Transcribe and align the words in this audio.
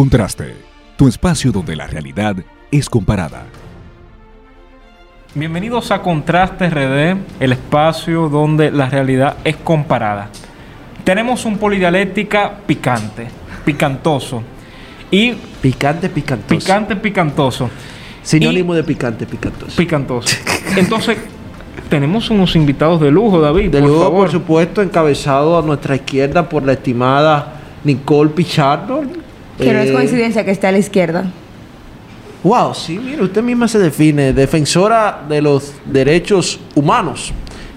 Contraste, 0.00 0.54
tu 0.96 1.08
espacio 1.08 1.52
donde 1.52 1.76
la 1.76 1.86
realidad 1.86 2.34
es 2.70 2.88
comparada. 2.88 3.42
Bienvenidos 5.34 5.90
a 5.90 6.00
Contraste 6.00 6.70
RD, 6.70 7.18
el 7.38 7.52
espacio 7.52 8.30
donde 8.30 8.70
la 8.70 8.88
realidad 8.88 9.36
es 9.44 9.56
comparada. 9.56 10.30
Tenemos 11.04 11.44
un 11.44 11.58
polidialéctica 11.58 12.50
picante, 12.66 13.26
picantoso. 13.62 14.42
Y 15.10 15.32
Picante, 15.60 16.08
picantoso. 16.08 16.58
picante, 16.58 16.96
picantoso. 16.96 17.68
Sinónimo 18.22 18.72
Y- 18.72 18.76
de 18.78 18.84
picante, 18.84 19.26
picantoso. 19.26 19.76
Picantoso. 19.76 20.34
Entonces, 20.78 21.18
tenemos 21.90 22.30
unos 22.30 22.56
invitados 22.56 23.02
de 23.02 23.10
lujo, 23.10 23.38
David. 23.38 23.70
de 23.70 23.82
por 23.82 23.90
favor. 23.90 24.12
por 24.12 24.30
supuesto, 24.30 24.80
encabezado 24.80 25.58
a 25.58 25.62
nuestra 25.62 25.94
izquierda 25.94 26.48
por 26.48 26.62
la 26.64 26.72
estimada 26.72 27.60
Nicole 27.84 28.30
Pichardo. 28.30 29.02
Que 29.60 29.72
no 29.72 29.78
es 29.80 29.90
Eh, 29.90 29.92
coincidencia 29.92 30.44
que 30.44 30.50
esté 30.50 30.66
a 30.66 30.72
la 30.72 30.78
izquierda. 30.78 31.30
Wow, 32.42 32.74
sí, 32.74 32.98
mire, 32.98 33.22
usted 33.22 33.42
misma 33.42 33.68
se 33.68 33.78
define 33.78 34.32
defensora 34.32 35.22
de 35.28 35.42
los 35.42 35.74
derechos 35.84 36.58
humanos. 36.74 37.32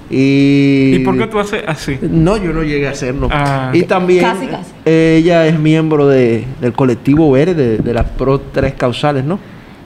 Y, 0.10 0.96
¿Y 0.96 1.00
por 1.00 1.18
qué 1.18 1.28
tú 1.28 1.40
haces 1.40 1.64
así? 1.68 1.98
No, 2.02 2.38
yo 2.38 2.54
no 2.54 2.62
llegué 2.64 2.88
a 2.88 2.92
hacerlo. 2.92 3.28
Ah. 3.32 3.72
y 3.74 3.84
también 3.84 4.24
Casi, 4.24 4.46
casi. 4.48 4.70
ella 4.86 5.48
es 5.48 5.60
miembro 5.60 6.08
de- 6.08 6.46
del 6.62 6.72
colectivo 6.74 7.32
verde 7.32 7.56
de, 7.56 7.78
de 7.80 7.94
las 7.94 8.06
Pro 8.12 8.40
Tres 8.40 8.74
Causales, 8.76 9.26
¿no? 9.26 9.40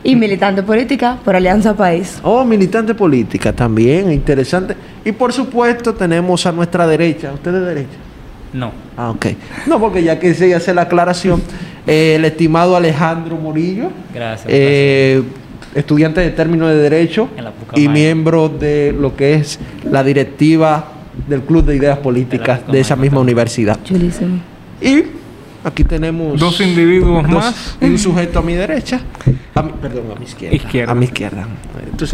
Y 0.03 0.16
militante 0.16 0.64
política 0.64 1.17
por 1.25 1.36
Alianza 1.36 1.75
País. 1.75 2.20
Oh, 2.23 2.44
militante 2.45 2.94
política 2.94 3.52
también, 3.53 4.11
interesante. 4.11 4.75
Y 5.03 5.11
por 5.11 5.34
supuesto 5.34 5.94
tenemos 5.95 6.45
a 6.45 6.52
nuestra 6.52 6.86
derecha, 6.88 7.31
¿usted 7.34 7.52
de 7.52 7.59
derecha? 7.61 7.98
No. 8.53 8.72
Ah, 8.95 9.09
ok. 9.11 9.25
No, 9.66 9.80
porque 9.80 10.03
ya 10.03 10.20
que 10.20 10.34
se 10.34 10.53
hace 10.53 10.73
la 10.73 10.84
aclaración, 10.84 11.41
eh, 11.88 12.16
el 12.16 12.26
estimado 12.26 12.76
Alejandro 12.76 13.36
Murillo, 13.38 13.90
Gracias. 14.14 14.48
eh, 14.50 15.23
estudiante 15.75 16.22
de 16.22 16.30
término 16.31 16.67
de 16.67 16.75
Derecho 16.75 17.30
y 17.75 17.88
miembro 17.88 18.50
de 18.50 18.95
lo 19.00 19.16
que 19.16 19.36
es 19.36 19.59
la 19.89 20.03
directiva 20.03 20.92
del 21.28 21.42
Club 21.42 21.66
de 21.66 21.76
Ideas 21.76 21.98
Políticas 22.00 22.61
de 22.72 22.80
esa 22.80 22.95
misma 22.95 23.20
universidad. 23.22 23.80
Chulísimo. 23.84 24.39
Y 24.81 25.03
aquí 25.64 25.84
tenemos 25.84 26.39
Dos 26.39 26.61
individuos 26.61 27.23
dos- 27.23 27.31
más. 27.31 27.78
y 27.81 27.86
un 27.86 27.98
sujeto 27.98 28.39
a 28.39 28.42
mi 28.42 28.54
derecha, 28.54 29.02
a 29.56 29.64
mi- 29.64 29.72
perdón, 29.81 30.04
a 30.16 30.20
mi 30.20 30.26
izquierda. 30.26 30.56
Izquierda. 30.56 30.92
A 30.92 30.95
mi 30.95 31.06
izquierda. 31.06 31.48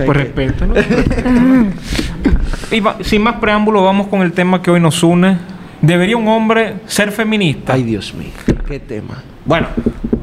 Por 0.06 0.16
que- 0.18 0.24
respeto, 0.24 0.66
¿no? 0.66 0.74
y 2.72 2.80
va- 2.80 2.98
sin 3.02 3.22
más 3.22 3.36
preámbulo, 3.38 3.84
vamos 3.84 4.08
con 4.08 4.22
el 4.22 4.32
tema 4.32 4.62
que 4.62 4.72
hoy 4.72 4.80
nos 4.80 5.04
une. 5.04 5.38
¿Debería 5.82 6.16
un 6.16 6.28
hombre 6.30 6.76
ser 6.86 7.12
feminista? 7.12 7.74
Ay, 7.74 7.84
Dios 7.84 8.14
mío, 8.14 8.30
qué 8.68 8.80
tema. 8.80 9.22
Bueno, 9.46 9.68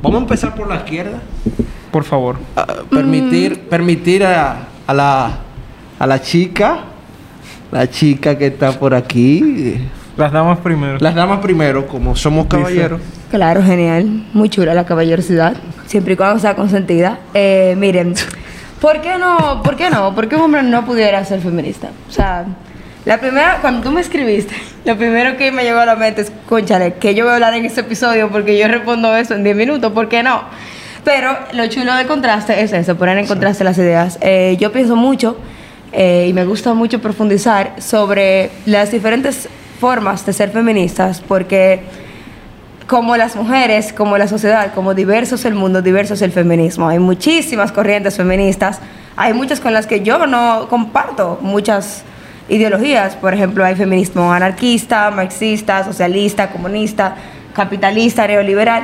vamos 0.02 0.18
a 0.18 0.22
empezar 0.22 0.54
por 0.54 0.68
la 0.68 0.76
izquierda. 0.76 1.18
Por 1.90 2.04
favor. 2.04 2.36
Ah, 2.56 2.66
permitir 2.88 3.60
permitir 3.68 4.24
a, 4.24 4.68
a 4.86 4.94
la 4.94 5.38
a 5.98 6.06
la 6.06 6.20
chica, 6.22 6.78
la 7.70 7.88
chica 7.90 8.38
que 8.38 8.46
está 8.46 8.72
por 8.72 8.94
aquí. 8.94 9.77
Las 10.16 10.32
damas 10.32 10.58
primero. 10.58 10.98
Las 11.00 11.14
damas 11.14 11.40
primero, 11.40 11.86
como 11.86 12.16
somos 12.16 12.46
caballeros. 12.46 13.00
Claro, 13.30 13.62
genial. 13.62 14.24
Muy 14.32 14.48
chula 14.48 14.74
la 14.74 14.84
caballerosidad. 14.84 15.56
Siempre 15.86 16.14
y 16.14 16.16
cuando 16.16 16.38
sea 16.38 16.56
consentida. 16.56 17.18
Eh, 17.34 17.74
miren, 17.78 18.14
¿por 18.80 19.00
qué 19.00 19.18
no? 19.18 19.62
¿Por 19.62 19.77
qué 19.77 19.90
no? 19.90 20.14
¿Por 20.14 20.28
qué 20.28 20.36
un 20.36 20.42
hombre 20.42 20.62
no 20.62 20.84
pudiera 20.84 21.24
ser 21.24 21.40
feminista? 21.40 21.90
O 22.08 22.12
sea, 22.12 22.44
la 23.04 23.18
primera, 23.18 23.58
cuando 23.60 23.82
tú 23.82 23.90
me 23.90 24.02
escribiste, 24.02 24.54
lo 24.84 24.96
primero 24.96 25.36
que 25.38 25.52
me 25.52 25.64
llegó 25.64 25.80
a 25.80 25.86
la 25.86 25.96
mente 25.96 26.20
es, 26.20 26.32
conchale, 26.48 26.94
que 26.94 27.14
yo 27.14 27.24
voy 27.24 27.32
a 27.32 27.34
hablar 27.36 27.54
en 27.54 27.64
este 27.64 27.80
episodio 27.80 28.28
porque 28.30 28.58
yo 28.58 28.68
respondo 28.68 29.16
eso 29.16 29.34
en 29.34 29.42
10 29.42 29.56
minutos, 29.56 29.92
¿por 29.92 30.08
qué 30.08 30.22
no? 30.22 30.42
Pero 31.02 31.34
lo 31.52 31.66
chulo 31.68 31.94
del 31.94 32.06
contraste 32.06 32.60
es 32.62 32.72
eso, 32.72 32.96
poner 32.96 33.16
en 33.16 33.26
contraste 33.26 33.64
las 33.64 33.78
ideas. 33.78 34.18
Eh, 34.20 34.58
yo 34.60 34.70
pienso 34.70 34.96
mucho 34.96 35.38
eh, 35.92 36.26
y 36.28 36.32
me 36.34 36.44
gusta 36.44 36.74
mucho 36.74 37.00
profundizar 37.00 37.72
sobre 37.78 38.50
las 38.66 38.90
diferentes 38.90 39.48
formas 39.80 40.27
de 40.27 40.34
ser 40.34 40.50
feministas 40.50 41.22
porque 41.27 41.80
como 42.86 43.16
las 43.16 43.34
mujeres, 43.34 43.94
como 43.94 44.18
la 44.18 44.28
sociedad, 44.28 44.74
como 44.74 44.92
diverso 44.92 45.36
es 45.36 45.44
el 45.46 45.55
mundo, 45.55 45.80
diverso 45.80 46.14
es 46.14 46.22
el 46.22 46.33
feminismo. 46.33 46.89
Hay 46.89 46.98
muchísimas 46.98 47.72
corrientes 47.72 48.16
feministas, 48.16 48.80
hay 49.16 49.33
muchas 49.33 49.60
con 49.60 49.72
las 49.72 49.86
que 49.86 50.02
yo 50.02 50.27
no 50.27 50.66
comparto 50.68 51.39
muchas 51.40 52.05
ideologías. 52.50 53.16
Por 53.16 53.33
ejemplo, 53.33 53.64
hay 53.64 53.74
feminismo 53.77 54.30
anarquista, 54.33 55.11
marxista, 55.11 55.83
socialista, 55.84 56.50
comunista, 56.50 57.14
capitalista, 57.55 58.27
neoliberal. 58.27 58.83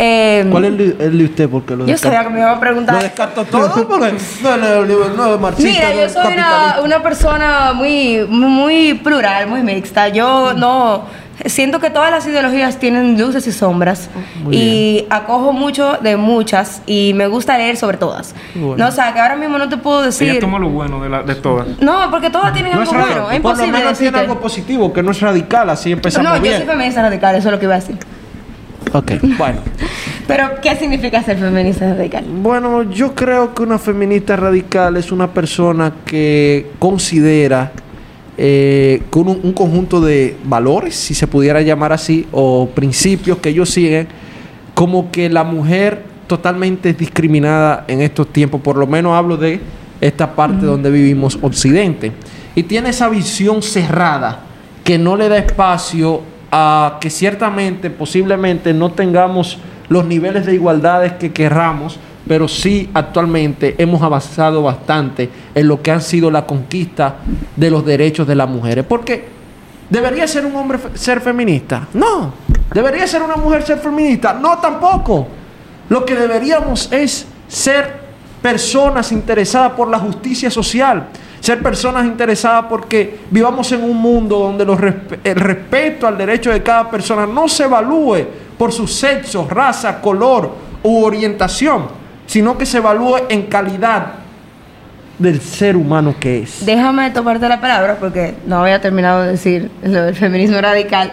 Eh, 0.00 0.46
¿Cuál 0.50 0.64
es 0.66 0.70
el, 0.70 0.76
de- 0.98 1.04
el 1.06 1.18
de 1.18 1.24
usted? 1.24 1.48
Porque 1.48 1.74
lo 1.74 1.84
yo 1.84 1.92
descarto- 1.94 2.14
sabía 2.16 2.28
que 2.28 2.34
me 2.34 2.40
iba 2.40 2.52
a 2.52 2.60
preguntar. 2.60 2.94
Lo 2.96 3.02
descarto 3.02 3.44
todo 3.44 3.86
porque 3.88 4.14
no, 4.42 4.56
no, 4.56 4.84
no, 4.84 5.08
no 5.16 5.34
es 5.34 5.40
marxista. 5.40 5.72
Mira, 5.88 5.94
yo 6.02 6.08
soy 6.08 6.32
una, 6.34 6.76
una 6.84 7.02
persona 7.02 7.72
muy, 7.72 8.24
muy 8.28 8.94
plural, 8.94 9.48
muy 9.48 9.62
mixta. 9.62 10.08
Yo 10.08 10.52
no 10.54 11.04
siento 11.46 11.78
que 11.80 11.90
todas 11.90 12.10
las 12.10 12.26
ideologías 12.26 12.78
tienen 12.78 13.18
luces 13.20 13.46
y 13.46 13.52
sombras 13.52 14.08
Muy 14.42 14.56
y 14.56 15.06
acojo 15.10 15.52
mucho 15.52 15.98
de 16.02 16.16
muchas 16.16 16.82
y 16.86 17.12
me 17.14 17.26
gusta 17.26 17.56
leer 17.58 17.76
sobre 17.76 17.96
todas. 17.96 18.34
Bueno. 18.54 18.76
No, 18.84 18.88
o 18.88 18.92
sea, 18.92 19.12
que 19.12 19.20
ahora 19.20 19.36
mismo 19.36 19.58
no 19.58 19.68
te 19.68 19.76
puedo 19.76 19.98
Ella 20.00 20.06
decir. 20.06 20.40
toma 20.40 20.58
lo 20.58 20.68
bueno 20.70 21.00
de, 21.02 21.08
la- 21.08 21.22
de 21.22 21.34
todas. 21.36 21.66
No, 21.80 22.10
porque 22.10 22.30
todas 22.30 22.52
tienen 22.52 22.72
No 22.72 22.80
algo 22.80 22.90
es 22.92 22.96
radical. 22.98 23.20
bueno. 23.22 23.30
Es 23.32 23.40
Por 23.40 23.50
lo 23.52 23.56
imposible 23.64 23.78
menos 23.84 23.98
tiene 23.98 24.18
algo 24.18 24.40
positivo, 24.40 24.92
que 24.92 25.02
no 25.02 25.10
es 25.12 25.20
radical, 25.20 25.70
así 25.70 25.92
empezamos 25.92 26.28
No, 26.30 26.36
yo 26.36 26.42
bien. 26.42 26.56
soy 26.58 26.66
feminista 26.66 27.02
radical, 27.02 27.34
eso 27.36 27.48
es 27.48 27.52
lo 27.52 27.58
que 27.58 27.64
iba 27.66 27.74
a 27.74 27.80
decir. 27.80 27.96
Ok, 28.92 29.12
bueno. 29.36 29.60
Pero, 30.26 30.50
¿qué 30.62 30.76
significa 30.76 31.22
ser 31.22 31.38
feminista 31.38 31.88
radical? 31.94 32.24
Bueno, 32.26 32.82
yo 32.82 33.14
creo 33.14 33.54
que 33.54 33.62
una 33.62 33.78
feminista 33.78 34.36
radical 34.36 34.96
es 34.96 35.10
una 35.10 35.28
persona 35.28 35.92
que 36.04 36.70
considera 36.78 37.72
eh, 38.38 39.02
con 39.10 39.28
un, 39.28 39.40
un 39.42 39.52
conjunto 39.52 40.00
de 40.00 40.36
valores, 40.44 40.94
si 40.94 41.12
se 41.12 41.26
pudiera 41.26 41.60
llamar 41.60 41.92
así, 41.92 42.26
o 42.32 42.68
principios 42.68 43.38
que 43.38 43.48
ellos 43.48 43.68
siguen, 43.68 44.08
como 44.74 45.10
que 45.10 45.28
la 45.28 45.42
mujer 45.42 46.04
totalmente 46.28 46.90
es 46.90 46.98
discriminada 46.98 47.84
en 47.88 48.00
estos 48.00 48.28
tiempos, 48.28 48.60
por 48.60 48.76
lo 48.76 48.86
menos 48.86 49.14
hablo 49.14 49.36
de 49.36 49.60
esta 50.00 50.36
parte 50.36 50.64
donde 50.64 50.90
vivimos, 50.90 51.38
Occidente, 51.42 52.12
y 52.54 52.62
tiene 52.62 52.90
esa 52.90 53.08
visión 53.08 53.62
cerrada 53.62 54.44
que 54.84 54.98
no 54.98 55.16
le 55.16 55.28
da 55.28 55.38
espacio 55.38 56.22
a 56.52 56.98
que 57.00 57.10
ciertamente, 57.10 57.90
posiblemente 57.90 58.72
no 58.72 58.92
tengamos 58.92 59.58
los 59.88 60.04
niveles 60.04 60.46
de 60.46 60.54
igualdades 60.54 61.12
que 61.14 61.32
querramos, 61.32 61.98
pero 62.26 62.48
sí 62.48 62.90
actualmente 62.92 63.74
hemos 63.78 64.02
avanzado 64.02 64.62
bastante 64.62 65.28
en 65.54 65.68
lo 65.68 65.82
que 65.82 65.90
han 65.90 66.02
sido 66.02 66.30
la 66.30 66.46
conquista 66.46 67.16
de 67.56 67.70
los 67.70 67.84
derechos 67.84 68.26
de 68.26 68.34
las 68.34 68.48
mujeres. 68.48 68.84
Porque 68.86 69.26
¿debería 69.88 70.26
ser 70.26 70.44
un 70.44 70.56
hombre 70.56 70.78
ser 70.94 71.20
feminista? 71.20 71.88
No. 71.94 72.32
¿Debería 72.72 73.06
ser 73.06 73.22
una 73.22 73.36
mujer 73.36 73.62
ser 73.62 73.78
feminista? 73.78 74.34
No, 74.34 74.58
tampoco. 74.58 75.26
Lo 75.88 76.04
que 76.04 76.14
deberíamos 76.14 76.92
es 76.92 77.26
ser 77.48 78.08
personas 78.42 79.10
interesadas 79.10 79.72
por 79.72 79.88
la 79.88 79.98
justicia 79.98 80.50
social, 80.50 81.08
ser 81.40 81.62
personas 81.62 82.04
interesadas 82.04 82.66
porque 82.68 83.20
vivamos 83.30 83.72
en 83.72 83.82
un 83.82 83.96
mundo 83.96 84.38
donde 84.38 84.64
el 85.24 85.36
respeto 85.36 86.06
al 86.06 86.18
derecho 86.18 86.50
de 86.50 86.62
cada 86.62 86.90
persona 86.90 87.26
no 87.26 87.48
se 87.48 87.64
evalúe 87.64 88.26
por 88.56 88.72
su 88.72 88.86
sexo, 88.86 89.46
raza, 89.48 90.00
color 90.00 90.50
u 90.82 91.04
orientación, 91.04 91.86
sino 92.28 92.56
que 92.56 92.64
se 92.64 92.76
evalúe 92.78 93.16
en 93.28 93.42
calidad 93.46 94.12
del 95.18 95.40
ser 95.40 95.76
humano 95.76 96.14
que 96.20 96.42
es. 96.44 96.64
Déjame 96.64 97.10
tomarte 97.10 97.48
la 97.48 97.60
palabra 97.60 97.96
porque 97.98 98.34
no 98.46 98.60
había 98.60 98.80
terminado 98.80 99.22
de 99.22 99.32
decir 99.32 99.68
lo 99.82 100.04
del 100.04 100.14
feminismo 100.14 100.60
radical. 100.60 101.10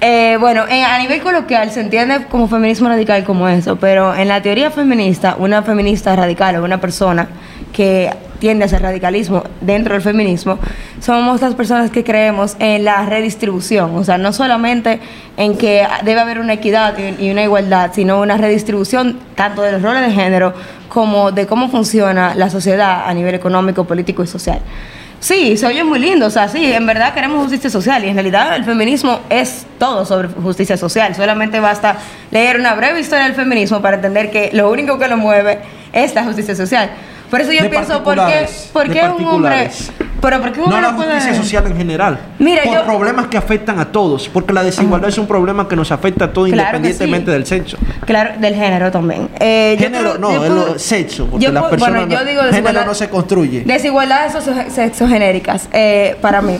Eh, 0.00 0.36
bueno, 0.38 0.64
en- 0.68 0.84
a 0.84 0.96
nivel 0.98 1.20
coloquial 1.22 1.70
se 1.72 1.80
entiende 1.80 2.26
como 2.30 2.46
feminismo 2.46 2.88
radical 2.88 3.24
como 3.24 3.48
eso, 3.48 3.74
pero 3.76 4.14
en 4.14 4.28
la 4.28 4.40
teoría 4.42 4.70
feminista, 4.70 5.34
una 5.40 5.62
feminista 5.62 6.14
radical 6.14 6.56
o 6.56 6.64
una 6.64 6.80
persona 6.80 7.26
que 7.72 8.10
tiende 8.38 8.64
a 8.64 8.66
hacer 8.66 8.82
radicalismo 8.82 9.42
dentro 9.60 9.94
del 9.94 10.02
feminismo, 10.02 10.58
somos 11.00 11.40
las 11.40 11.54
personas 11.54 11.90
que 11.90 12.04
creemos 12.04 12.56
en 12.58 12.84
la 12.84 13.04
redistribución, 13.06 13.94
o 13.96 14.04
sea, 14.04 14.18
no 14.18 14.32
solamente 14.32 15.00
en 15.36 15.56
que 15.56 15.86
debe 16.04 16.20
haber 16.20 16.38
una 16.38 16.54
equidad 16.54 16.94
y 17.18 17.30
una 17.30 17.42
igualdad, 17.42 17.90
sino 17.94 18.20
una 18.20 18.36
redistribución 18.36 19.18
tanto 19.34 19.62
de 19.62 19.72
los 19.72 19.82
roles 19.82 20.02
de 20.02 20.12
género 20.12 20.54
como 20.88 21.32
de 21.32 21.46
cómo 21.46 21.68
funciona 21.68 22.34
la 22.34 22.48
sociedad 22.50 23.04
a 23.06 23.14
nivel 23.14 23.34
económico, 23.34 23.84
político 23.84 24.22
y 24.22 24.26
social. 24.26 24.60
Sí, 25.18 25.56
se 25.56 25.66
oye 25.66 25.82
muy 25.82 25.98
lindo, 25.98 26.26
o 26.26 26.30
sea, 26.30 26.46
sí, 26.48 26.72
en 26.72 26.86
verdad 26.86 27.14
queremos 27.14 27.40
justicia 27.40 27.70
social 27.70 28.04
y 28.04 28.08
en 28.08 28.14
realidad 28.14 28.54
el 28.54 28.64
feminismo 28.64 29.20
es 29.30 29.66
todo 29.78 30.04
sobre 30.04 30.28
justicia 30.28 30.76
social. 30.76 31.14
Solamente 31.14 31.58
basta 31.58 31.96
leer 32.30 32.60
una 32.60 32.74
breve 32.74 33.00
historia 33.00 33.24
del 33.24 33.34
feminismo 33.34 33.80
para 33.80 33.96
entender 33.96 34.30
que 34.30 34.50
lo 34.52 34.70
único 34.70 34.98
que 34.98 35.08
lo 35.08 35.16
mueve 35.16 35.60
es 35.92 36.14
la 36.14 36.24
justicia 36.24 36.54
social. 36.54 36.90
Por 37.30 37.40
eso 37.40 37.52
yo 37.52 37.62
De 37.62 37.68
pienso, 37.68 38.02
¿por 38.04 38.14
qué, 38.14 38.46
por 38.72 38.88
qué 38.88 39.02
un 39.18 39.24
hombre. 39.26 39.70
Pero 40.22 40.40
¿por 40.40 40.52
qué 40.52 40.60
un 40.60 40.70
No 40.70 40.76
hombre 40.76 40.82
la 40.82 40.90
no 40.92 40.96
puede...? 40.96 41.14
justicia 41.14 41.34
social 41.42 41.66
en 41.66 41.76
general. 41.76 42.18
Mira, 42.38 42.62
por 42.64 42.74
yo- 42.74 42.84
problemas 42.84 43.26
que 43.26 43.36
afectan 43.36 43.78
a 43.78 43.84
todos. 43.86 44.28
Porque 44.28 44.52
la 44.52 44.62
desigualdad 44.62 45.08
es 45.08 45.18
un 45.18 45.26
problema 45.26 45.68
que 45.68 45.76
nos 45.76 45.92
afecta 45.92 46.26
a 46.26 46.32
todos 46.32 46.48
Claro 46.50 46.68
independientemente 46.78 47.26
sí. 47.26 47.32
del 47.32 47.46
sexo. 47.46 47.76
Claro, 48.06 48.30
del 48.38 48.54
género 48.54 48.90
también. 48.90 49.28
Eh, 49.38 49.76
yo 49.78 49.84
Género, 49.84 50.10
creo- 50.12 50.18
no, 50.18 50.32
yo 50.32 50.38
puedo- 50.38 50.66
lo 50.72 50.78
sexo. 50.78 51.26
Porque 51.26 51.44
yo 51.46 51.52
la 51.52 51.60
puedo- 51.60 51.70
persona 51.72 51.98
bueno, 52.00 52.14
yo 52.14 52.24
digo 52.24 52.42
género 52.50 52.84
no 52.86 52.94
se 52.94 53.08
construye. 53.08 53.62
Desigualdades 53.64 54.32
sexogenéricas, 54.72 55.68
eh, 55.72 56.16
para 56.20 56.40
mí. 56.42 56.58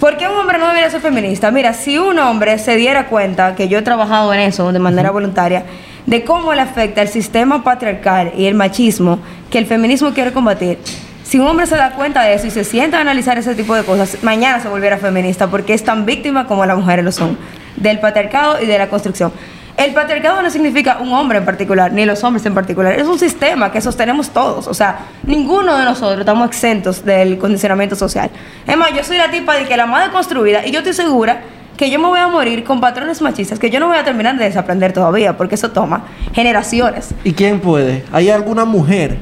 ¿Por 0.00 0.16
qué 0.16 0.28
un 0.28 0.36
hombre 0.36 0.58
no 0.58 0.66
debería 0.66 0.90
ser 0.90 1.00
feminista? 1.00 1.50
Mira, 1.50 1.72
si 1.72 1.98
un 1.98 2.18
hombre 2.18 2.58
se 2.58 2.76
diera 2.76 3.06
cuenta, 3.06 3.54
que 3.54 3.68
yo 3.68 3.78
he 3.78 3.82
trabajado 3.82 4.34
en 4.34 4.40
eso 4.40 4.70
de 4.72 4.78
manera 4.78 5.10
voluntaria, 5.10 5.64
de 6.06 6.24
cómo 6.24 6.52
le 6.54 6.60
afecta 6.60 7.02
el 7.02 7.08
sistema 7.08 7.64
patriarcal 7.64 8.32
y 8.36 8.46
el 8.46 8.54
machismo 8.54 9.18
que 9.50 9.58
el 9.58 9.66
feminismo 9.66 10.12
quiere 10.12 10.32
combatir, 10.32 10.78
si 11.24 11.38
un 11.38 11.46
hombre 11.46 11.66
se 11.66 11.74
da 11.74 11.92
cuenta 11.92 12.22
de 12.22 12.34
eso 12.34 12.46
y 12.46 12.50
se 12.50 12.64
sienta 12.64 12.98
a 12.98 13.00
analizar 13.00 13.38
ese 13.38 13.54
tipo 13.54 13.74
de 13.74 13.82
cosas, 13.82 14.18
mañana 14.22 14.60
se 14.60 14.68
volviera 14.68 14.98
feminista, 14.98 15.48
porque 15.48 15.72
es 15.72 15.82
tan 15.82 16.04
víctima 16.04 16.46
como 16.46 16.66
las 16.66 16.76
mujeres 16.76 17.04
lo 17.04 17.12
son, 17.12 17.38
del 17.76 17.98
patriarcado 17.98 18.62
y 18.62 18.66
de 18.66 18.78
la 18.78 18.88
construcción. 18.88 19.32
El 19.76 19.92
patriarcado 19.92 20.40
no 20.42 20.50
significa 20.50 20.98
un 21.00 21.12
hombre 21.12 21.38
en 21.38 21.44
particular, 21.44 21.92
ni 21.92 22.04
los 22.04 22.22
hombres 22.22 22.46
en 22.46 22.54
particular. 22.54 22.92
Es 22.92 23.08
un 23.08 23.18
sistema 23.18 23.72
que 23.72 23.80
sostenemos 23.80 24.30
todos. 24.30 24.68
O 24.68 24.74
sea, 24.74 24.98
ninguno 25.24 25.76
de 25.76 25.84
nosotros 25.84 26.20
estamos 26.20 26.46
exentos 26.46 27.04
del 27.04 27.38
condicionamiento 27.38 27.96
social. 27.96 28.30
Es 28.66 28.76
más, 28.76 28.92
yo 28.94 29.02
soy 29.02 29.16
la 29.16 29.32
tipa 29.32 29.56
de 29.56 29.64
que 29.64 29.76
la 29.76 29.86
más 29.86 30.06
deconstruida 30.06 30.64
y 30.64 30.70
yo 30.70 30.78
estoy 30.78 30.92
segura 30.92 31.40
que 31.76 31.90
yo 31.90 31.98
me 31.98 32.06
voy 32.06 32.20
a 32.20 32.28
morir 32.28 32.64
con 32.64 32.80
patrones 32.80 33.20
machistas 33.20 33.58
que 33.58 33.70
yo 33.70 33.80
no 33.80 33.88
voy 33.88 33.96
a 33.96 34.04
terminar 34.04 34.38
de 34.38 34.44
desaprender 34.44 34.92
todavía, 34.92 35.36
porque 35.36 35.56
eso 35.56 35.70
toma 35.70 36.04
generaciones. 36.32 37.10
¿Y 37.24 37.32
quién 37.32 37.60
puede? 37.60 38.04
¿Hay 38.12 38.30
alguna 38.30 38.64
mujer 38.64 39.18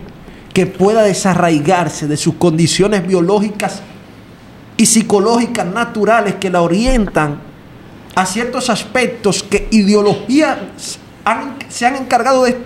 que 0.52 0.66
pueda 0.66 1.02
desarraigarse 1.02 2.06
de 2.06 2.16
sus 2.16 2.34
condiciones 2.34 3.06
biológicas 3.06 3.80
y 4.76 4.86
psicológicas 4.86 5.66
naturales 5.66 6.34
que 6.34 6.50
la 6.50 6.60
orientan 6.60 7.38
a 8.14 8.26
ciertos 8.26 8.68
aspectos 8.68 9.42
que 9.42 9.68
ideologías 9.70 10.58
se 11.68 11.86
han 11.86 11.96
encargado 11.96 12.44
de 12.44 12.56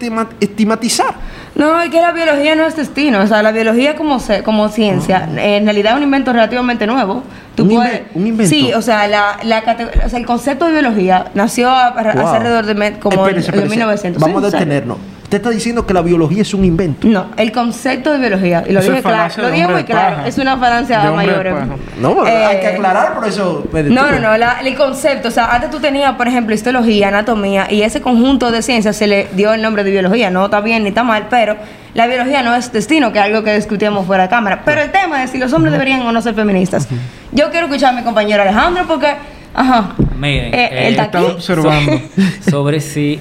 estigmatizar? 0.41 1.15
No, 1.57 1.81
es 1.81 1.91
que 1.91 2.01
la 2.01 2.13
biología 2.13 2.55
no 2.55 2.65
es 2.67 2.77
destino. 2.77 3.21
O 3.23 3.27
sea, 3.27 3.43
la 3.43 3.51
biología 3.51 3.97
como, 3.97 4.21
se- 4.21 4.43
como 4.43 4.69
ciencia, 4.69 5.27
en 5.37 5.65
realidad 5.65 5.93
es 5.93 5.97
un 5.97 6.03
invento 6.05 6.33
relativamente 6.33 6.87
nuevo. 6.87 7.23
Ah. 7.59 7.63
Un 7.63 7.71
inve- 7.71 8.03
un 8.15 8.27
invento. 8.27 8.51
Sí, 8.51 8.73
o 8.75 8.83
sea, 8.83 9.09
la, 9.09 9.39
la 9.43 9.65
o 10.05 10.09
sea, 10.11 10.19
el 10.19 10.27
concepto 10.27 10.67
de 10.67 10.73
biología 10.73 11.27
nació 11.35 11.71
a- 11.71 11.91
Wow. 11.93 12.27
hace 12.27 12.37
alrededor 12.37 12.67
de 12.67 12.99
como 12.99 13.25
Espérese, 13.25 13.47
espérese. 13.51 13.71
1900. 13.71 14.23
Vamos 14.23 14.45
a 14.45 14.51
detenernos. 14.51 14.99
Usted 15.27 15.39
está 15.39 15.51
diciendo 15.51 15.85
que 15.85 15.93
la 15.93 16.03
biología 16.03 16.43
es 16.43 16.55
un 16.55 16.65
invento. 16.65 17.09
No, 17.09 17.27
el 17.37 17.51
concepto 17.51 18.13
de 18.13 18.19
biología, 18.21 18.63
y 18.65 18.71
lo 18.73 18.79
Eso 18.79 18.91
dije 18.93 19.03
claro, 19.03 19.17
falacia 19.17 19.43
lo 19.43 19.51
dije 19.51 19.67
muy 19.67 19.83
claro, 19.83 20.17
paja. 20.19 20.29
es 20.29 20.39
una 20.39 20.57
falancia 20.57 21.01
De 21.01 21.09
hombre 21.09 21.27
de 21.27 21.37
mayor. 21.39 21.53
paja. 21.67 21.77
No, 22.01 22.23
hay 22.25 22.57
Eh, 22.57 22.61
que 22.61 22.67
aclarar, 22.69 23.15
por 23.17 23.27
eso 23.27 23.67
me 23.73 23.83
No, 23.83 24.09
no, 24.13 24.21
no, 24.21 24.37
la- 24.37 24.61
el 24.61 24.77
concepto, 24.77 25.27
o 25.27 25.31
sea, 25.33 25.47
antes 25.53 25.71
tú 25.73 25.81
tenías, 25.81 26.15
por 26.15 26.29
ejemplo, 26.29 26.55
histología, 26.55 27.09
anatomía, 27.09 27.67
y 27.69 27.83
ese 27.83 28.01
conjunto 28.01 28.53
de 28.53 28.63
ciencias 28.63 28.95
se 28.97 29.09
le 29.09 29.27
dio 29.33 29.53
el 29.53 29.63
nombre 29.63 29.83
de 29.83 29.91
biología. 29.91 30.31
No 30.31 30.45
está 30.45 30.61
bien 30.61 30.85
ni 30.85 30.91
está 30.91 31.03
mal, 31.03 31.27
pero 31.29 31.57
la 31.95 32.07
biología 32.07 32.45
no 32.45 32.55
es 32.55 32.71
destino, 32.73 33.13
que 33.13 33.19
es 33.19 33.25
algo 33.25 33.43
que 33.43 33.53
discutíamos 33.57 34.07
fuera 34.07 34.23
de 34.23 34.29
cámara. 34.29 34.63
Pero 34.65 34.81
el 34.81 34.93
tema 34.93 35.25
es 35.25 35.31
si 35.33 35.39
los 35.39 35.53
hombres 35.53 35.73
deberían 35.73 36.03
o 36.03 36.13
no 36.13 36.23
ser 36.23 36.37
feministas. 36.37 36.87
Yo 37.33 37.51
quiero 37.51 37.67
escuchar 37.67 37.95
a 37.95 37.97
mi 37.97 38.05
compañero 38.05 38.43
Alejandro 38.43 38.85
porque, 38.87 39.13
ajá, 39.53 39.89
Miren, 40.17 40.55
eh, 40.55 40.69
eh, 40.71 40.87
él 40.87 40.93
está 40.93 41.03
Estaba 41.07 41.25
aquí. 41.27 41.35
observando. 41.35 42.01
sobre 42.49 42.79
si. 42.81 43.21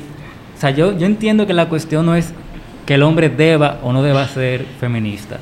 Sea, 0.67 0.75
yo, 0.75 0.97
yo 0.97 1.05
entiendo 1.05 1.45
que 1.45 1.53
la 1.53 1.67
cuestión 1.69 2.05
no 2.05 2.15
es 2.15 2.33
que 2.85 2.95
el 2.95 3.03
hombre 3.03 3.29
deba 3.29 3.79
o 3.83 3.93
no 3.93 4.01
deba 4.03 4.27
ser 4.27 4.65
feminista. 4.79 5.37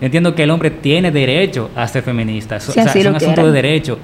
Yo 0.00 0.06
entiendo 0.06 0.34
que 0.34 0.42
el 0.44 0.50
hombre 0.50 0.70
tiene 0.70 1.10
derecho 1.10 1.70
a 1.76 1.86
ser 1.86 2.02
feminista. 2.02 2.58
Si 2.58 2.70
o 2.70 2.74
sea, 2.74 2.92
es 3.00 3.06
un 3.10 3.16
asunto 3.16 3.42
de 3.46 3.52
derecho. 3.62 3.98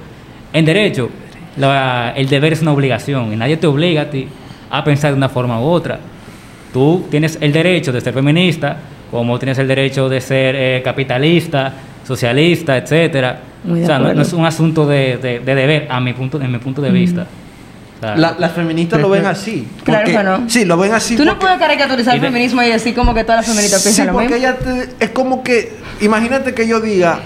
En 0.53 0.63
derecho, 0.65 1.09
la- 1.57 2.13
el 2.15 2.29
deber 2.29 2.53
es 2.53 2.61
una 2.61 2.71
obligación 2.71 3.33
y 3.33 3.35
nadie 3.35 3.57
te 3.57 3.67
obliga 3.67 4.03
a 4.03 4.09
ti 4.09 4.27
a 4.69 4.83
pensar 4.83 5.11
de 5.11 5.17
una 5.17 5.29
forma 5.29 5.59
u 5.59 5.63
otra. 5.65 5.99
Tú 6.71 7.05
tienes 7.09 7.37
el 7.41 7.51
derecho 7.51 7.91
de 7.91 7.99
ser 8.01 8.13
feminista, 8.13 8.77
como 9.11 9.39
tienes 9.39 9.57
el 9.57 9.67
derecho 9.67 10.07
de 10.09 10.21
ser 10.21 10.55
eh, 10.57 10.81
capitalista, 10.83 11.73
socialista, 12.05 12.77
etcétera. 12.77 13.39
Muy 13.63 13.83
o 13.83 13.85
sea, 13.85 13.97
no, 13.99 14.21
es 14.21 14.33
un 14.33 14.45
asunto 14.45 14.85
de, 14.85 15.17
de- 15.17 15.39
de 15.39 15.55
deber, 15.55 15.87
a 15.89 15.99
mi 15.99 16.13
punto, 16.13 16.39
en 16.41 16.51
mi 16.51 16.57
punto 16.59 16.81
de 16.81 16.91
vista. 16.91 17.25
La- 18.01 18.35
las 18.37 18.51
feministas 18.51 18.99
lo 19.01 19.09
ven 19.09 19.25
así. 19.25 19.67
Claro 19.83 20.01
porque- 20.05 20.17
que 20.17 20.23
no. 20.23 20.49
Sí, 20.49 20.65
lo 20.65 20.77
ven 20.77 20.93
así. 20.93 21.15
Tú 21.15 21.25
no 21.25 21.39
puedes 21.39 21.57
caricaturizar 21.57 22.15
el 22.15 22.21
feminismo 22.21 22.61
y 22.61 22.67
decir 22.69 22.93
como 22.93 23.13
que 23.13 23.23
todas 23.23 23.37
las 23.39 23.45
feministas 23.47 23.81
Sí, 23.81 23.87
piensan 23.89 24.07
lo 24.07 24.13
porque 24.13 24.27
mismo. 24.35 24.37
ella 24.37 24.57
te- 24.57 25.05
es 25.05 25.09
como 25.11 25.43
que, 25.43 25.73
imagínate 26.01 26.53
que 26.53 26.67
yo 26.67 26.79
diga, 26.79 27.21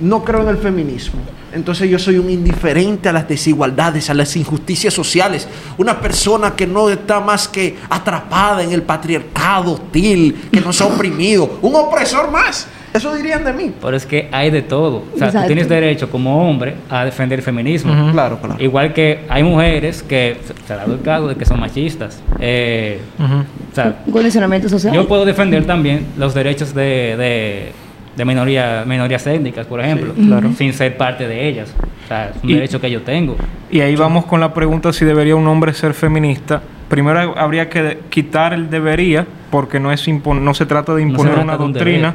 no 0.00 0.22
creo 0.24 0.42
en 0.42 0.48
el 0.48 0.58
feminismo. 0.58 1.20
Entonces 1.54 1.90
yo 1.90 1.98
soy 1.98 2.16
un 2.16 2.30
indiferente 2.30 3.10
a 3.10 3.12
las 3.12 3.28
desigualdades, 3.28 4.08
a 4.08 4.14
las 4.14 4.34
injusticias 4.36 4.94
sociales. 4.94 5.46
Una 5.76 6.00
persona 6.00 6.54
que 6.56 6.66
no 6.66 6.88
está 6.88 7.20
más 7.20 7.46
que 7.46 7.76
atrapada 7.90 8.62
en 8.62 8.72
el 8.72 8.82
patriarcado 8.82 9.72
hostil, 9.72 10.48
que 10.50 10.60
nos 10.62 10.80
ha 10.80 10.86
oprimido. 10.86 11.58
Un 11.60 11.74
opresor 11.74 12.30
más. 12.30 12.66
Eso 12.94 13.14
dirían 13.14 13.42
de 13.44 13.52
mí. 13.52 13.72
Pero 13.80 13.96
es 13.96 14.04
que 14.04 14.28
hay 14.32 14.50
de 14.50 14.62
todo. 14.62 15.04
O 15.14 15.18
sea, 15.18 15.28
Exacto. 15.28 15.40
tú 15.42 15.46
tienes 15.46 15.68
derecho 15.68 16.10
como 16.10 16.48
hombre 16.48 16.74
a 16.90 17.04
defender 17.04 17.38
el 17.38 17.44
feminismo. 17.44 18.12
Claro, 18.12 18.38
claro. 18.38 18.56
Igual 18.62 18.92
que 18.92 19.20
hay 19.28 19.42
mujeres 19.42 20.02
que, 20.02 20.36
se- 20.44 20.74
dado 20.74 20.92
el 20.94 21.00
caso 21.00 21.28
de 21.28 21.36
que 21.36 21.44
son 21.46 21.58
machistas. 21.58 22.22
Eh, 22.38 23.00
o 23.18 23.74
sea, 23.74 23.96
Un 24.06 24.12
condicionamiento 24.12 24.68
social. 24.68 24.94
yo 24.94 25.08
puedo 25.08 25.24
defender 25.24 25.64
también 25.64 26.06
los 26.18 26.34
derechos 26.34 26.74
de, 26.74 27.16
de, 27.16 27.72
de 28.16 28.24
minoría, 28.24 28.84
minorías 28.86 29.26
étnicas, 29.26 29.66
por 29.66 29.80
ejemplo, 29.80 30.12
claro. 30.14 30.50
sin 30.58 30.72
ser 30.74 30.96
parte 30.96 31.26
de 31.26 31.48
ellas. 31.48 31.74
O 32.04 32.08
sea, 32.08 32.30
es 32.36 32.42
un 32.44 32.50
Y- 32.50 32.54
derecho 32.54 32.80
que 32.80 32.90
yo 32.90 33.00
tengo. 33.02 33.36
Y 33.70 33.80
ahí 33.80 33.96
vamos 33.96 34.26
con 34.26 34.38
la 34.40 34.52
pregunta 34.52 34.92
si 34.92 35.06
debería 35.06 35.34
un 35.34 35.46
hombre 35.46 35.72
ser 35.72 35.94
feminista. 35.94 36.60
Primero 36.92 37.38
habría 37.38 37.70
que 37.70 38.00
quitar 38.10 38.52
el 38.52 38.68
debería, 38.68 39.26
porque 39.50 39.80
no 39.80 39.90
es 39.92 40.06
impon- 40.08 40.42
no 40.42 40.52
se 40.52 40.66
trata 40.66 40.94
de 40.94 41.00
No 41.02 41.08
imponer 41.12 41.32
trata 41.32 41.44
una 41.46 41.56
de 41.56 41.64
un 41.64 41.72
doctrina. 41.72 42.14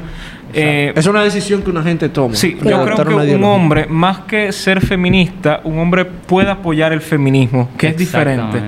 Eh, 0.54 0.92
Es 0.94 1.04
una 1.08 1.24
decisión 1.24 1.62
que 1.62 1.70
una 1.70 1.82
gente 1.82 2.08
toma. 2.10 2.36
sí, 2.36 2.56
yo 2.62 2.84
creo 2.84 2.94
que 2.94 3.02
un 3.02 3.24
ideología. 3.24 3.48
hombre, 3.48 3.86
más 3.88 4.20
que 4.20 4.52
ser 4.52 4.80
feminista, 4.80 5.62
un 5.64 5.80
hombre 5.80 6.04
puede 6.04 6.48
apoyar 6.50 6.92
el 6.92 7.00
feminismo, 7.00 7.70
que 7.76 7.88
es 7.88 7.96
diferente. 7.96 8.60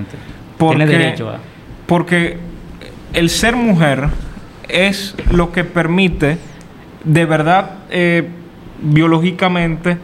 Porque, 0.58 0.84
Tiene 0.84 0.90
derecho 0.98 1.30
a. 1.30 1.38
porque 1.86 2.38
el 3.12 3.30
ser 3.30 3.54
mujer 3.54 4.08
es 4.68 5.14
lo 5.30 5.52
que 5.52 5.62
permite, 5.62 6.38
de 7.04 7.24
verdad, 7.24 7.70
eh, 7.88 8.26
biológicamente, 8.82 9.96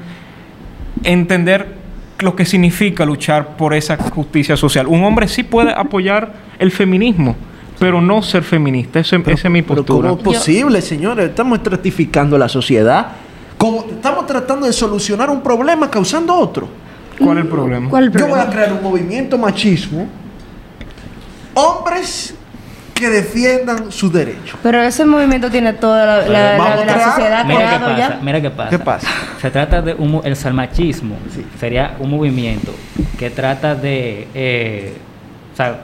entender 1.03 1.76
lo 2.21 2.35
que 2.35 2.45
significa 2.45 3.05
luchar 3.05 3.57
por 3.57 3.75
esa 3.75 3.97
justicia 3.97 4.57
social. 4.57 4.87
Un 4.87 5.05
hombre 5.05 5.29
sí 5.29 5.43
puede 5.43 5.73
apoyar 5.73 6.33
el 6.59 6.71
feminismo, 6.71 7.37
pero 7.79 8.01
no 8.01 8.23
ser 8.23 8.43
feminista. 8.43 9.01
Ese- 9.01 9.19
Pero- 9.19 9.35
esa 9.37 9.49
es 9.49 9.53
mi 9.53 9.63
pero 9.63 9.85
postura. 9.85 10.09
¿Cómo 10.11 10.21
es 10.33 10.39
posible, 10.39 10.81
señores? 10.81 11.29
Estamos 11.29 11.59
estratificando 11.59 12.39
la 12.39 12.49
sociedad. 12.49 13.09
Como 13.59 13.85
estamos 13.91 14.27
tratando 14.27 14.67
de 14.67 14.73
solucionar 14.73 15.31
un 15.31 15.41
problema 15.43 15.91
causando 15.91 16.35
otro. 16.35 16.69
¿Cuál 17.19 17.39
es 17.39 17.45
el 17.45 17.51
problema? 17.51 17.89
¿Cuál 17.91 18.09
es 18.09 18.15
el 18.15 18.21
Yo 18.21 18.29
voy 18.29 18.41
a 18.41 18.49
crear 18.51 18.73
un 18.73 18.83
movimiento 18.83 19.39
machismo. 19.39 20.07
Hombres 21.55 22.35
que 22.97 23.09
defiendan 23.11 23.93
sus 23.93 24.13
derechos. 24.13 24.59
Pero 24.63 24.83
ese 24.83 25.05
movimiento 25.05 25.51
tiene 25.51 25.73
toda 25.75 26.05
la, 26.07 26.17
la- 26.29 26.59
la- 26.59 26.85
la 26.85 27.05
sociedad 27.13 27.45
Mira 27.45 27.61
qué 27.71 27.79
pasa, 27.79 27.97
ya. 27.99 28.21
mira 28.23 28.41
qué 28.41 28.51
pasa. 28.51 28.71
¿Qué 28.71 28.79
pasa? 28.79 29.09
Se 29.41 29.51
trata 29.51 29.83
de 29.83 29.95
un, 29.95 30.21
el 30.25 30.35
salmachismo. 30.35 31.17
Sí. 31.33 31.45
Sería 31.61 31.95
un 32.01 32.11
movimiento 32.11 32.73
que 33.19 33.31
trata 33.31 33.75
de, 33.75 34.27
eh, 34.35 34.95
o 35.53 35.57
sea, 35.57 35.79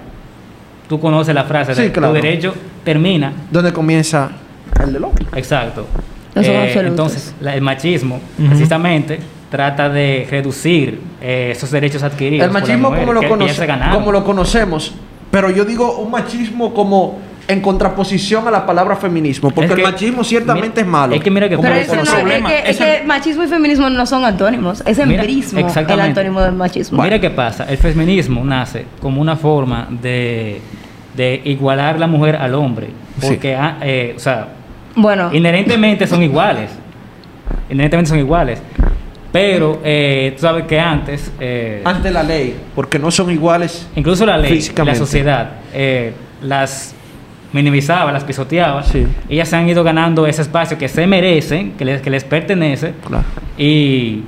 tú 0.89 0.99
conoces 0.99 1.35
la 1.35 1.45
frase 1.45 1.75
de 1.75 1.85
Sí, 1.87 1.91
claro. 1.93 2.09
tu 2.09 2.15
derecho 2.15 2.55
termina, 2.85 3.33
¿Dónde 3.51 3.73
comienza 3.73 4.31
el 4.83 4.93
del 4.95 5.05
hombre? 5.05 5.27
exacto. 5.37 5.87
Eh, 6.35 6.73
entonces, 6.77 7.35
la- 7.41 7.55
el 7.55 7.61
machismo 7.61 8.19
precisamente 8.49 9.19
trata 9.51 9.91
de 9.91 10.27
reducir 10.31 10.99
eh, 11.21 11.51
esos 11.55 11.71
derechos 11.71 12.03
adquiridos. 12.03 12.47
El 12.47 12.51
por 12.51 12.55
la 12.55 12.67
machismo 12.67 12.89
mujer, 12.91 13.01
lo, 13.07 13.15
como 13.93 14.13
lo 14.13 14.25
conocemos. 14.25 14.95
Pero 15.33 15.51
yo 15.51 15.65
digo 15.65 15.97
un 15.97 16.11
machismo 16.13 16.73
como 16.73 17.19
en 17.49 17.61
contraposición 17.61 18.47
a 18.47 18.51
la 18.53 18.65
palabra 18.65 18.95
feminismo. 18.95 19.51
Porque 19.51 19.73
Es 19.73 19.79
el 19.79 19.83
machismo 19.83 20.23
ciertamente 20.23 20.69
mira- 20.69 20.83
es 20.83 20.87
malo. 20.87 21.15
es 21.17 21.23
que 21.23 21.31
mira 21.31 21.49
que 21.49 21.57
Como 21.57 21.69
Pero 21.69 21.75
lo 21.75 21.81
ese 21.83 21.97
no, 21.97 22.03
es, 22.03 22.09
conocemos. 22.11 22.31
problema. 22.41 22.49
que, 22.63 22.71
es 22.71 22.77
que 22.79 23.03
machismo 23.05 23.43
y 23.43 23.47
feminismo 23.49 23.91
no 23.91 24.07
son 24.07 24.25
antónimos, 24.25 24.81
es 24.87 24.99
Mira, 25.05 25.23
empirismo 25.23 25.59
el 25.59 25.67
exactamente. 25.67 26.09
antónimo 26.11 26.41
del 26.41 26.53
machismo. 26.53 27.03
Mira 27.03 27.19
qué 27.21 27.31
pasa, 27.31 27.65
el 27.69 27.79
feminismo 27.79 28.45
nace 28.45 28.87
como 29.01 29.21
una 29.21 29.35
forma 29.37 29.89
de, 29.91 30.61
de 31.17 31.41
igualar 31.45 31.99
la 31.99 32.07
mujer 32.07 32.37
al 32.37 32.55
hombre, 32.55 32.91
Sí. 33.21 33.27
porque, 33.29 33.57
ah, 33.57 33.79
eh, 33.83 34.13
o 34.17 34.21
sea, 34.21 34.49
Bueno, 34.95 35.31
inherentemente 35.33 36.07
son 36.07 36.23
iguales, 36.23 36.71
inherentemente 37.71 38.11
son 38.11 38.19
iguales, 38.19 38.63
pero 39.33 39.81
eh, 39.83 40.33
tú 40.37 40.43
sabes 40.43 40.67
que 40.67 40.79
antes, 40.79 41.33
eh, 41.41 41.81
Ante 41.85 42.11
la 42.11 42.23
ley. 42.23 42.55
Porque 42.75 42.99
no 42.99 43.11
son 43.11 43.31
iguales. 43.31 43.89
incluso 43.97 44.27
la 44.27 44.37
ley, 44.37 44.63
la 44.85 44.95
sociedad, 44.95 45.51
eh, 45.73 46.13
las, 46.43 46.95
minimizaba, 47.53 48.13
las 48.13 48.25
pisoteaba, 48.25 48.83
Sí. 48.83 49.07
ellas 49.29 49.49
se 49.49 49.57
han 49.57 49.69
ido 49.69 49.83
ganando 49.83 50.27
ese 50.27 50.43
espacio 50.43 50.77
que 50.79 50.89
se 50.89 51.07
merecen, 51.07 51.73
que 51.73 51.85
les, 51.85 52.01
que 52.03 52.11
les 52.11 52.25
pertenece, 52.25 52.95
Claro. 53.07 53.25
y 53.59 54.23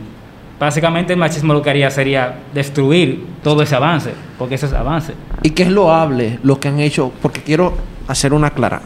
básicamente 0.58 1.12
el 1.12 1.18
machismo 1.18 1.52
lo 1.52 1.60
que 1.62 1.70
haría 1.70 1.90
sería 1.90 2.34
destruir 2.54 3.24
todo 3.42 3.62
ese 3.62 3.74
avance, 3.74 4.10
porque 4.38 4.54
eso 4.54 4.66
es 4.66 4.72
avance. 4.72 5.12
Y 5.42 5.50
que 5.50 5.64
es 5.64 5.70
loable 5.70 6.38
lo 6.42 6.58
que 6.60 6.68
han 6.68 6.80
hecho, 6.80 7.12
porque 7.20 7.40
quiero 7.42 7.76
hacer 8.08 8.32
una 8.32 8.50
clara. 8.50 8.80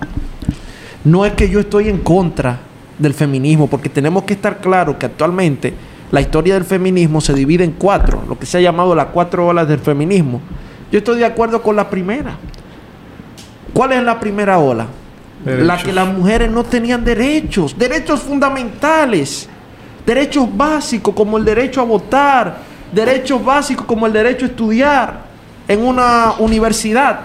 No 1.05 1.25
es 1.25 1.33
que 1.35 1.49
yo 1.49 1.61
estoy 1.61 1.89
en 1.89 1.99
contra 1.99 2.59
del 2.99 3.15
feminismo, 3.15 3.69
porque 3.69 3.89
tenemos 3.89 4.25
que 4.25 4.35
estar 4.35 4.59
claros 4.59 4.97
que 4.97 5.07
actualmente 5.07 5.73
la 6.11 6.21
historia 6.21 6.55
del 6.55 6.65
feminismo 6.65 7.21
se 7.21 7.35
divide 7.35 7.65
en 7.65 7.73
cuatro, 7.73 8.23
lo 8.29 8.39
que 8.39 8.47
se 8.47 8.59
ha 8.59 8.61
llamado 8.61 8.95
las 8.95 9.07
cuatro 9.07 9.47
olas 9.47 9.69
del 9.69 9.79
feminismo. 9.79 10.41
Yo 10.91 10.99
estoy 10.99 11.19
de 11.19 11.27
acuerdo 11.27 11.63
con 11.63 11.77
la 11.77 11.91
primera. 11.91 12.37
¿Cuál 13.75 13.93
es 13.93 14.03
la 14.03 14.19
primera 14.19 14.59
ola? 14.59 14.87
La 15.45 15.77
que 15.77 15.93
las 15.93 16.09
mujeres 16.09 16.51
no 16.51 16.65
tenían 16.65 17.05
derechos, 17.05 17.79
derechos 17.79 18.21
fundamentales, 18.21 19.49
derechos 20.05 20.49
básicos 20.57 21.15
como 21.15 21.39
el 21.39 21.45
derecho 21.45 21.81
a 21.81 21.85
votar, 21.85 22.57
derechos 22.91 23.45
básicos 23.45 23.87
como 23.87 24.07
el 24.07 24.13
derecho 24.13 24.47
a 24.47 24.49
estudiar 24.49 25.21
en 25.69 25.87
una 25.87 26.33
universidad. 26.39 27.21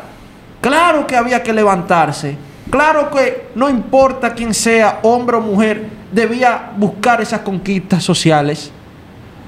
Claro 0.62 1.08
que 1.08 1.16
había 1.16 1.42
que 1.42 1.54
levantarse, 1.54 2.38
claro 2.70 3.10
que 3.12 3.48
no 3.56 3.70
importa 3.70 4.34
quién 4.34 4.54
sea, 4.54 5.00
hombre 5.04 5.38
o 5.38 5.42
mujer, 5.42 5.88
debía 6.12 6.72
buscar 6.78 7.22
esas 7.22 7.42
conquistas 7.42 8.04
sociales, 8.04 8.72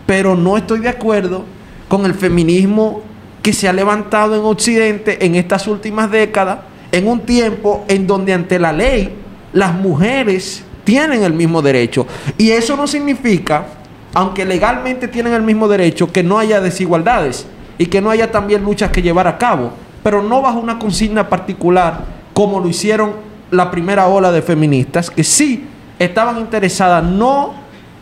pero 0.06 0.36
no 0.36 0.58
estoy 0.58 0.80
de 0.80 0.90
acuerdo 0.90 1.46
con 1.88 2.06
el 2.06 2.14
feminismo 2.14 3.02
que 3.42 3.54
se 3.54 3.68
ha 3.68 3.74
levantado 3.74 4.36
en 4.36 4.44
Occidente 4.44 5.24
en 5.26 5.36
estas 5.36 5.68
últimas 5.68 6.10
décadas, 6.10 6.60
en 6.92 7.08
un 7.08 7.20
tiempo 7.20 7.86
en 7.88 8.08
donde 8.08 8.34
ante 8.34 8.58
la 8.58 8.74
ley 8.74 9.16
las 9.54 9.74
mujeres 9.74 10.64
tienen 10.84 11.24
el 11.24 11.34
mismo 11.34 11.62
derecho. 11.62 12.08
Y 12.38 12.52
eso 12.52 12.76
no 12.76 12.88
significa, 12.88 13.66
aunque 14.14 14.46
legalmente 14.46 15.08
tienen 15.08 15.34
el 15.34 15.42
mismo 15.42 15.68
derecho, 15.68 16.12
que 16.12 16.24
no 16.24 16.40
haya 16.40 16.62
desigualdades 16.62 17.46
y 17.78 17.86
que 17.86 18.02
no 18.02 18.10
haya 18.10 18.32
también 18.32 18.64
luchas 18.64 18.92
que 18.92 19.02
llevar 19.02 19.28
a 19.28 19.38
cabo, 19.38 19.74
pero 20.04 20.24
no 20.24 20.42
bajo 20.42 20.60
una 20.60 20.80
consigna 20.80 21.30
particular 21.30 22.15
como 22.36 22.60
lo 22.60 22.68
hicieron 22.68 23.14
la 23.50 23.72
primera 23.72 24.08
ola 24.08 24.32
de 24.32 24.44
feministas, 24.44 25.10
que 25.10 25.24
sí 25.24 25.66
estaban 25.98 26.38
interesadas 26.38 27.04
no 27.04 27.54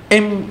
en 0.10 0.46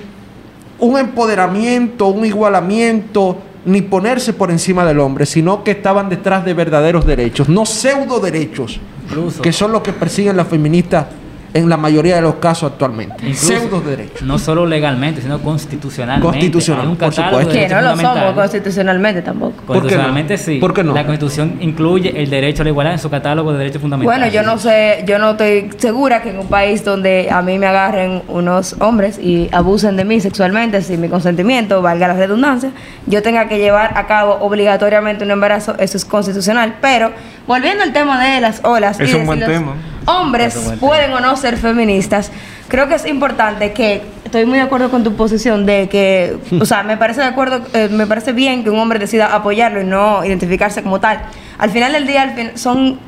un 0.79 0.97
empoderamiento, 0.97 2.07
un 2.07 2.25
igualamiento, 2.25 3.37
ni 3.65 3.81
ponerse 3.81 4.33
por 4.33 4.51
encima 4.51 4.85
del 4.85 4.99
hombre, 4.99 5.25
sino 5.25 5.63
que 5.63 5.71
estaban 5.71 6.09
detrás 6.09 6.43
de 6.45 6.53
verdaderos 6.53 7.05
derechos, 7.05 7.47
no 7.49 7.65
pseudo 7.65 8.19
derechos, 8.19 8.79
Incluso- 9.09 9.41
que 9.41 9.51
son 9.53 9.71
los 9.73 9.81
que 9.81 9.91
persiguen 9.93 10.37
las 10.37 10.47
feministas 10.47 11.05
en 11.53 11.69
la 11.69 11.77
mayoría 11.77 12.15
de 12.15 12.21
los 12.21 12.35
casos 12.35 12.71
actualmente. 12.71 13.15
Incluso, 13.19 13.45
Pseudo 13.45 13.81
derechos. 13.81 14.23
No 14.23 14.39
solo 14.39 14.65
legalmente, 14.65 15.21
sino 15.21 15.39
constitucionalmente. 15.39 16.25
Constitucional, 16.25 16.85
Hay 16.85 16.91
un 16.91 16.97
por 16.97 17.13
supuesto. 17.13 17.53
Que 17.53 17.67
no 17.67 17.81
lo 17.81 17.97
somos 17.97 18.33
constitucionalmente 18.33 19.21
tampoco. 19.21 19.53
¿Por 19.57 19.65
qué 19.65 19.65
no? 19.65 19.79
Constitucionalmente 19.81 20.37
sí. 20.37 20.57
¿Por 20.59 20.73
qué 20.73 20.83
no? 20.83 20.93
La 20.93 21.05
Constitución 21.05 21.57
incluye 21.61 22.21
el 22.21 22.29
derecho 22.29 22.63
a 22.63 22.65
la 22.65 22.69
igualdad 22.69 22.93
en 22.93 22.99
su 22.99 23.09
catálogo 23.09 23.51
de 23.51 23.59
derechos 23.59 23.81
fundamentales. 23.81 24.19
Bueno, 24.19 24.33
yo 24.33 24.43
no 24.43 24.57
sé, 24.57 25.03
yo 25.05 25.19
no 25.19 25.31
estoy 25.31 25.69
segura 25.77 26.21
que 26.21 26.31
en 26.31 26.39
un 26.39 26.47
país 26.47 26.83
donde 26.83 27.29
a 27.31 27.41
mí 27.41 27.59
me 27.59 27.67
agarren 27.67 28.23
unos 28.27 28.75
hombres 28.79 29.19
y 29.19 29.49
abusen 29.51 29.95
de 29.95 30.05
mí 30.05 30.19
sexualmente 30.19 30.81
sin 30.81 31.01
mi 31.01 31.09
consentimiento, 31.09 31.81
valga 31.81 32.07
la 32.07 32.15
redundancia, 32.15 32.71
yo 33.05 33.21
tenga 33.21 33.47
que 33.47 33.59
llevar 33.59 33.97
a 33.97 34.07
cabo 34.07 34.37
obligatoriamente 34.41 35.23
un 35.23 35.31
embarazo, 35.31 35.75
eso 35.77 35.97
es 35.97 36.05
constitucional. 36.05 36.75
Pero 36.81 37.11
volviendo 37.47 37.83
al 37.83 37.93
tema 37.93 38.23
de 38.23 38.41
las 38.41 38.61
olas, 38.63 38.99
Es 38.99 39.13
un 39.13 39.25
buen 39.25 39.39
los 39.39 39.49
tema. 39.49 39.75
Hombres 40.05 40.53
pueden 40.79 41.13
o 41.13 41.19
no 41.19 41.35
ser 41.37 41.57
feministas, 41.57 42.31
creo 42.67 42.87
que 42.87 42.95
es 42.95 43.05
importante 43.05 43.71
que 43.73 44.01
estoy 44.25 44.45
muy 44.45 44.57
de 44.57 44.63
acuerdo 44.63 44.89
con 44.89 45.03
tu 45.03 45.15
posición 45.15 45.65
de 45.65 45.89
que, 45.89 46.37
o 46.61 46.65
sea, 46.65 46.83
me 46.83 46.97
parece 46.97 47.21
de 47.21 47.27
acuerdo, 47.27 47.61
eh, 47.73 47.89
me 47.91 48.07
parece 48.07 48.33
bien 48.33 48.63
que 48.63 48.69
un 48.69 48.79
hombre 48.79 48.99
decida 48.99 49.33
apoyarlo 49.35 49.81
y 49.81 49.85
no 49.85 50.23
identificarse 50.25 50.81
como 50.83 50.99
tal. 50.99 51.21
Al 51.57 51.69
final 51.69 51.93
del 51.93 52.07
día, 52.07 52.33
fin- 52.35 52.51
son 52.57 52.99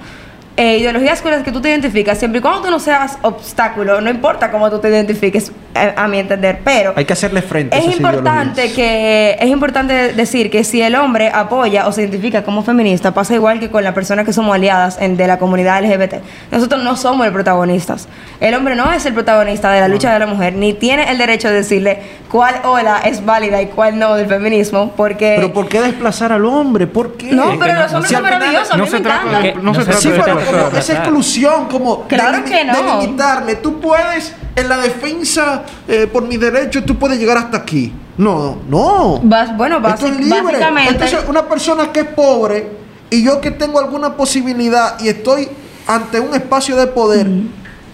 eh, 0.58 0.78
ideologías 0.78 1.22
con 1.22 1.32
las 1.32 1.44
que 1.44 1.52
tú 1.52 1.60
te 1.62 1.70
identificas, 1.70 2.18
siempre 2.18 2.40
y 2.40 2.42
cuando 2.42 2.62
tú 2.62 2.72
no 2.72 2.80
seas 2.80 3.18
obstáculo, 3.24 4.00
no 4.02 4.10
importa 4.10 4.52
cómo 4.52 4.70
tú 4.70 4.80
te 4.80 4.90
identifiques, 4.90 5.52
a 5.75 6.08
mi 6.08 6.20
entender, 6.20 6.60
pero 6.63 6.94
Hay 6.96 7.05
que 7.05 7.13
hacerle 7.13 7.41
frente 7.41 7.75
a 7.75 7.79
es 7.79 7.86
esas 7.86 7.98
importante 7.98 8.65
ideologías. 8.67 8.75
que 8.75 9.38
es 9.39 9.50
importante 9.50 10.13
decir 10.13 10.50
que 10.50 10.63
si 10.63 10.82
el 10.82 10.96
hombre 10.96 11.29
apoya 11.34 11.88
o 11.88 11.91
se 11.91 12.01
identifica 12.01 12.44
como 12.44 12.63
feminista 12.63 13.13
pasa 13.13 13.34
igual 13.36 13.60
que 13.60 13.70
con 13.70 13.84
las 13.84 13.94
personas 13.94 14.25
que 14.25 14.34
somos 14.34 14.55
aliadas 14.55 14.98
en- 15.01 15.17
de 15.17 15.27
la 15.27 15.38
comunidad 15.38 15.84
LGBT 15.84 16.22
nosotros 16.51 16.84
no 16.84 16.96
somos 16.96 17.25
el 17.27 17.34
protagonistas 17.34 18.08
el 18.39 18.53
hombre 18.55 18.75
no 18.75 18.91
es 18.94 19.05
el 19.05 19.13
protagonista 19.13 19.72
de 19.72 19.82
la 19.82 19.88
lucha 19.88 20.13
de 20.13 20.20
la 20.20 20.27
mujer 20.27 20.53
ni 20.55 20.74
tiene 20.74 21.10
el 21.12 21.17
derecho 21.17 21.50
de 21.50 21.55
decirle 21.55 22.00
cuál 22.32 22.55
ola 22.63 23.01
es 23.03 23.25
válida 23.25 23.62
y 23.62 23.67
cuál 23.67 24.00
no 24.00 24.15
del 24.15 24.27
feminismo 24.27 24.94
porque 24.96 25.34
Pero 25.36 25.51
¿por 25.53 25.67
qué 25.67 25.82
desplazar 25.82 26.32
al 26.32 26.46
hombre? 26.46 26.88
¿por 26.88 27.17
qué? 27.17 27.32
no 27.34 27.58
pero 27.60 27.74
los 27.74 27.91
hombres 27.94 28.10
si 28.10 28.13
son 28.15 28.24
maravillosos 28.24 28.77
no 28.77 28.86
se 28.86 28.91
me 28.94 29.01
trata 29.01 29.39
de- 29.39 29.55
no 29.55 29.74
se 29.74 29.79
no 29.79 29.84
se 29.84 29.84
trata 29.86 30.00
Sí, 30.01 30.10
de 30.10 30.13
pero 30.13 30.24
trata 30.25 30.39
de 30.39 30.46
como 30.46 30.58
desplazar. 30.58 30.79
esa 30.79 30.94
exclusión, 30.94 31.65
como 31.67 32.08
Claro 32.08 32.44
que 32.46 32.63
no. 32.65 32.98
delimitarme. 33.00 33.55
Tú 33.55 33.79
puedes, 33.79 34.34
en 34.56 34.70
la 34.70 34.78
defensa 34.78 35.64
eh, 35.88 36.08
por 36.12 36.24
mis 36.24 36.40
derechos, 36.40 36.86
tú 36.86 36.98
puedes 36.98 37.20
llegar 37.20 37.38
hasta 37.38 37.58
aquí. 37.58 37.94
No, 38.18 38.60
no. 38.70 39.20
Vas- 39.24 39.56
bueno, 39.58 39.82
Esto 39.88 40.08
es 40.08 40.18
libre. 40.18 40.42
básicamente- 40.42 40.92
Entonces, 40.94 41.20
una 41.28 41.48
persona 41.48 41.92
que 41.92 42.00
es 42.02 42.08
pobre 42.08 42.70
y 43.10 43.24
yo 43.24 43.42
que 43.42 43.52
tengo 43.52 43.80
alguna 43.80 44.16
posibilidad 44.16 44.98
y 45.02 45.10
estoy 45.10 45.50
ante 45.88 46.20
un 46.20 46.34
espacio 46.34 46.76
de 46.78 46.88
poder, 46.88 47.28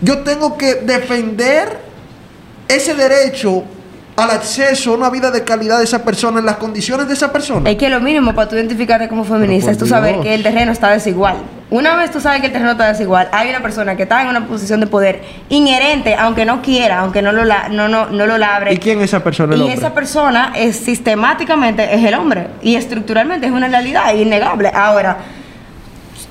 yo 0.02 0.20
tengo 0.20 0.58
que 0.58 0.76
defender 0.76 1.80
ese 2.68 2.94
derecho 2.94 3.64
al 4.18 4.30
acceso 4.30 4.92
a 4.92 4.98
una 4.98 5.10
vida 5.10 5.32
de 5.32 5.44
calidad 5.44 5.78
de 5.80 5.86
esa 5.86 6.04
persona 6.04 6.40
en 6.40 6.46
las 6.46 6.58
condiciones 6.58 7.08
de 7.08 7.14
esa 7.14 7.32
persona. 7.32 7.70
Es 7.70 7.78
que 7.78 7.90
lo 7.90 8.00
mínimo 8.00 8.34
para 8.36 8.48
tú 8.50 8.56
identificarte 8.56 9.08
como 9.08 9.24
feminista 9.24 9.72
es 9.72 9.78
tú 9.78 9.88
saber 9.88 10.20
que 10.20 10.34
el 10.36 10.44
terreno 10.44 10.72
está 10.72 10.92
desigual. 10.92 11.38
Una 11.70 11.96
vez 11.96 12.12
tú 12.12 12.20
sabes 12.20 12.42
que 12.42 12.48
el 12.48 12.52
terreno 12.52 12.72
está 12.74 12.88
desigual, 12.92 13.30
hay 13.32 13.50
una 13.50 13.62
persona 13.62 13.96
que 13.96 14.04
está 14.04 14.22
en 14.22 14.28
una 14.28 14.46
posición 14.46 14.82
de 14.82 14.88
poder 14.88 15.22
inherente, 15.48 16.16
aunque 16.16 16.44
no 16.44 16.62
quiera, 16.62 17.00
aunque 17.00 17.22
no 17.22 17.32
lo, 17.32 17.46
la- 17.46 17.70
no, 17.70 17.88
no, 17.88 18.08
no 18.08 18.28
lo 18.28 18.38
labre. 18.38 18.74
¿Y 18.74 18.78
quién 18.78 19.00
es 19.00 19.06
esa 19.06 19.24
persona? 19.24 19.54
El 19.54 19.60
Y 19.62 19.64
hombre? 19.64 19.78
esa 19.78 19.94
persona 19.94 20.52
es 20.56 20.76
sistemáticamente 20.76 21.96
es 21.96 22.04
el 22.04 22.14
hombre 22.16 22.48
y 22.62 22.76
estructuralmente 22.76 23.46
es 23.48 23.54
una 23.54 23.70
realidad 23.70 24.14
innegable. 24.14 24.70
Ahora, 24.74 25.18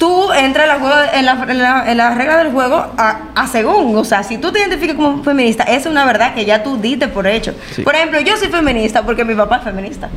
tú 0.00 0.32
entras 0.32 0.64
en 0.64 0.68
la, 0.70 0.78
juego- 0.80 1.12
en 1.12 1.24
la, 1.26 1.32
en 1.48 1.58
la- 1.62 1.90
en 1.92 1.96
la 1.98 2.14
regla 2.14 2.38
del 2.38 2.50
juego 2.50 2.76
a, 2.96 3.18
a 3.36 3.46
según. 3.46 3.96
O 3.96 4.02
sea, 4.04 4.22
si 4.24 4.38
tú 4.38 4.50
te 4.50 4.58
identificas 4.58 4.96
como 4.96 5.22
feminista, 5.22 5.62
esa 5.64 5.76
es 5.76 5.86
una 5.86 6.04
verdad 6.06 6.34
que 6.34 6.44
ya 6.44 6.62
tú 6.64 6.76
diste 6.78 7.06
por 7.06 7.26
hecho. 7.26 7.54
Sí. 7.76 7.82
Por 7.82 7.94
ejemplo, 7.94 8.18
yo 8.20 8.36
soy 8.38 8.48
feminista 8.48 9.02
porque 9.02 9.24
mi 9.24 9.34
papá 9.34 9.58
es 9.58 9.62
feminista. 9.64 10.08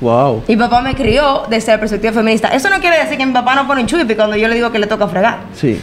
Wow. 0.00 0.44
Mi 0.48 0.56
papá 0.56 0.80
me 0.80 0.94
crió 0.94 1.42
desde 1.50 1.72
la 1.72 1.78
perspectiva 1.78 2.12
feminista. 2.12 2.48
Eso 2.48 2.70
no 2.70 2.78
quiere 2.80 2.98
decir 2.98 3.18
que 3.18 3.26
mi 3.26 3.32
papá 3.32 3.54
no 3.54 3.66
pone 3.66 3.82
un 3.82 3.86
chupi 3.86 4.14
cuando 4.14 4.36
yo 4.36 4.48
le 4.48 4.54
digo 4.54 4.70
que 4.72 4.78
le 4.78 4.86
toca 4.86 5.06
fregar. 5.08 5.38
Sí. 5.54 5.80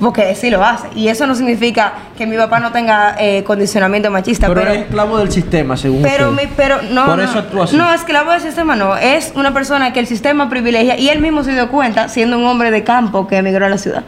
Porque 0.00 0.34
sí 0.34 0.50
lo 0.50 0.62
hace. 0.62 0.88
Y 0.94 1.08
eso 1.08 1.26
no 1.26 1.34
significa 1.34 1.92
que 2.16 2.26
mi 2.26 2.36
papá 2.36 2.60
no 2.60 2.72
tenga 2.72 3.16
eh, 3.18 3.42
condicionamiento 3.44 4.10
machista. 4.10 4.46
Pero, 4.48 4.60
Pero, 4.60 4.72
es 4.74 4.80
esclavo 4.82 5.18
del 5.18 5.30
sistema, 5.32 5.76
según 5.78 6.02
pero, 6.02 6.30
usted. 6.30 6.42
mi- 6.44 6.52
pero 6.56 6.82
no. 6.90 7.06
Por 7.06 7.16
no, 7.18 7.24
eso 7.24 7.38
actúa 7.38 7.64
así. 7.64 7.76
No, 7.76 7.92
esclavo 7.92 8.30
del 8.32 8.40
sistema 8.42 8.76
no. 8.76 8.96
Es 8.98 9.32
una 9.34 9.54
persona 9.54 9.92
que 9.94 10.00
el 10.00 10.06
sistema 10.06 10.50
privilegia 10.50 10.98
y 10.98 11.08
él 11.08 11.20
mismo 11.20 11.42
se 11.42 11.52
dio 11.54 11.68
cuenta, 11.70 12.08
siendo 12.08 12.36
un 12.38 12.44
hombre 12.44 12.70
de 12.70 12.84
campo 12.84 13.26
que 13.26 13.38
emigró 13.38 13.64
a 13.64 13.70
la 13.70 13.78
ciudad. 13.78 14.02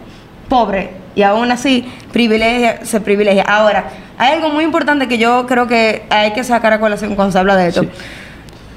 Pobre. 0.49 0.91
Y 1.15 1.23
aún 1.23 1.51
así 1.51 1.91
privilegia, 2.13 2.85
se 2.85 3.01
privilegia. 3.01 3.43
Ahora, 3.45 3.85
hay 4.19 4.35
algo 4.35 4.51
muy 4.51 4.65
importante 4.65 5.09
que 5.09 5.17
yo 5.19 5.47
creo 5.47 5.67
que 5.67 6.05
hay 6.11 6.33
que 6.35 6.45
sacar 6.45 6.73
a 6.75 6.79
colación 6.81 7.15
cuando 7.17 7.33
se 7.33 7.39
habla 7.39 7.57
de 7.57 7.69
esto. 7.69 7.83
Sí. 7.83 7.89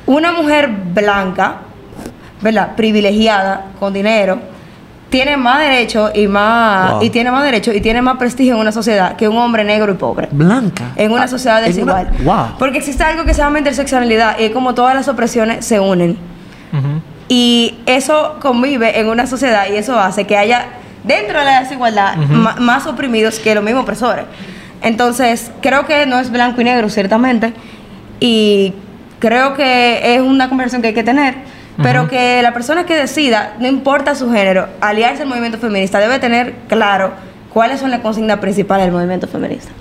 Una 0.05 0.31
mujer 0.31 0.69
blanca, 0.69 1.57
¿verdad? 2.41 2.75
Privilegiada, 2.75 3.65
con 3.79 3.93
dinero, 3.93 4.39
tiene 5.13 5.37
más 5.37 5.59
derecho 5.59 6.09
y 6.11 6.27
más 6.27 6.93
Wow. 6.93 7.03
y 7.03 7.11
tiene 7.11 7.29
más 7.29 7.43
derecho 7.43 7.71
y 7.71 7.79
tiene 7.81 8.01
más 8.01 8.17
prestigio 8.17 8.55
en 8.55 8.59
una 8.61 8.71
sociedad 8.71 9.15
que 9.15 9.27
un 9.27 9.37
hombre 9.37 9.63
negro 9.63 9.91
y 9.93 9.95
pobre. 9.95 10.27
Blanca. 10.31 10.85
En 10.95 11.11
una 11.11 11.25
Ah, 11.25 11.27
sociedad 11.27 11.59
una- 11.59 11.67
desigual. 11.67 12.09
Wow. 12.23 12.57
Porque 12.57 12.79
existe 12.79 13.03
algo 13.03 13.23
que 13.23 13.35
se 13.35 13.41
llama 13.43 13.59
interseccionalidad 13.59 14.39
y 14.39 14.45
es 14.45 14.51
como 14.51 14.73
todas 14.73 14.95
las 14.95 15.07
opresiones 15.07 15.65
se 15.67 15.79
unen. 15.79 16.17
Y 17.29 17.75
eso 17.85 18.37
convive 18.41 18.99
en 18.99 19.07
una 19.07 19.27
sociedad 19.27 19.65
y 19.71 19.75
eso 19.75 19.99
hace 19.99 20.25
que 20.25 20.35
haya 20.35 20.65
dentro 21.03 21.37
de 21.39 21.45
la 21.45 21.59
desigualdad 21.61 22.15
más 22.17 22.87
oprimidos 22.87 23.37
que 23.37 23.53
los 23.53 23.63
mismos 23.63 23.83
opresores. 23.83 24.25
Entonces, 24.81 25.51
creo 25.61 25.85
que 25.85 26.07
no 26.07 26.19
es 26.19 26.31
blanco 26.31 26.59
y 26.61 26.63
negro, 26.63 26.89
ciertamente. 26.89 27.53
Y 28.19 28.73
creo 29.19 29.53
que 29.53 30.15
es 30.15 30.21
una 30.21 30.49
conversación 30.49 30.81
que 30.81 30.87
hay 30.89 30.93
que 30.95 31.03
tener. 31.03 31.35
Pero 31.81 32.07
que 32.07 32.41
la 32.43 32.53
persona 32.53 32.85
que 32.85 32.95
decida, 32.95 33.55
no 33.59 33.67
importa 33.67 34.13
su 34.15 34.31
género, 34.31 34.67
aliarse 34.79 35.23
al 35.23 35.29
movimiento 35.29 35.57
feminista, 35.57 35.99
debe 35.99 36.19
tener 36.19 36.53
claro 36.67 37.11
cuáles 37.51 37.79
son 37.79 37.89
las 37.89 38.01
consignas 38.01 38.37
principales 38.39 38.85
del 38.85 38.93
movimiento 38.93 39.27
feminista. 39.27 39.71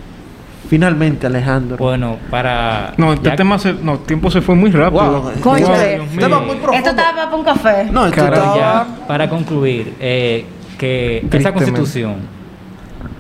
Finalmente, 0.69 1.27
Alejandro. 1.27 1.77
Bueno, 1.77 2.17
para... 2.31 2.95
No, 2.97 3.13
este 3.13 3.29
ya- 3.29 3.37
tema, 3.37 3.59
se, 3.59 3.75
no, 3.75 3.93
el 3.95 3.99
tiempo 4.01 4.31
se 4.31 4.41
fue 4.41 4.55
muy 4.55 4.71
rápido. 4.71 5.21
Wow. 5.21 5.33
Cónchale. 5.43 5.97
Dios 5.97 6.11
mío. 6.13 6.21
Tema 6.21 6.39
muy 6.41 6.57
profundo. 6.57 6.73
Esto 6.79 6.91
estaba 6.91 7.13
para 7.25 7.37
un 7.37 7.45
café. 7.45 7.85
No, 7.91 8.07
esto 8.07 8.17
Caray, 8.17 8.39
estaba- 8.39 8.57
ya 8.57 8.87
para 9.07 9.29
concluir, 9.29 9.95
eh, 10.01 10.47
que 10.79 11.27
Tristemente. 11.29 11.53
constitución 11.73 12.15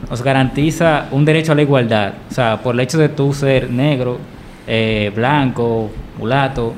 nos 0.08 0.22
garantiza 0.22 1.06
un 1.10 1.26
derecho 1.26 1.52
a 1.52 1.54
la 1.54 1.62
igualdad. 1.62 2.12
O 2.30 2.34
sea, 2.34 2.56
por 2.62 2.74
el 2.74 2.80
hecho 2.80 2.96
de 2.96 3.10
tú 3.10 3.34
ser 3.34 3.68
negro, 3.70 4.18
eh, 4.66 5.12
blanco, 5.14 5.90
mulato, 6.18 6.72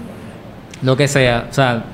lo 0.85 0.97
que 0.97 1.09
sea. 1.09 1.47
O 1.51 1.53
sea, 1.55 1.85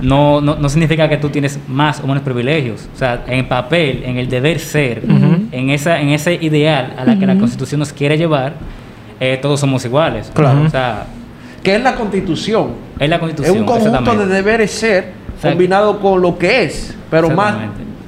no, 0.00 0.40
no, 0.40 0.56
no 0.56 0.68
significa 0.68 1.08
que 1.08 1.18
tú 1.18 1.28
tienes 1.28 1.58
más 1.68 2.00
o 2.00 2.06
menos 2.06 2.22
privilegios. 2.22 2.88
O 2.94 2.98
sea, 2.98 3.22
en 3.26 3.46
papel, 3.48 4.02
en 4.04 4.16
el 4.16 4.28
deber 4.28 4.58
ser, 4.58 5.02
en, 5.52 5.70
esa, 5.70 6.00
en 6.00 6.08
ese 6.08 6.34
ideal 6.34 6.94
a 6.98 7.04
la 7.04 7.18
que 7.18 7.26
la 7.26 7.36
constitución 7.38 7.80
nos 7.80 7.92
quiere 7.92 8.16
llevar, 8.16 8.54
eh, 9.20 9.38
todos 9.42 9.60
somos 9.60 9.84
iguales. 9.84 10.30
Claro. 10.34 10.62
O 10.62 10.70
sea, 10.70 11.04
Que 11.62 11.76
es 11.76 11.82
la 11.82 11.94
constitución. 11.94 12.70
es 12.98 13.08
la 13.08 13.16
Es 13.16 13.20
constitución. 13.20 13.58
un 13.58 13.64
conjunto 13.66 14.16
de 14.16 14.26
deberes 14.26 14.70
ser 14.70 15.12
combinado 15.42 16.00
con 16.00 16.22
lo 16.22 16.38
que 16.38 16.64
es, 16.64 16.94
pero 17.10 17.28
más 17.30 17.54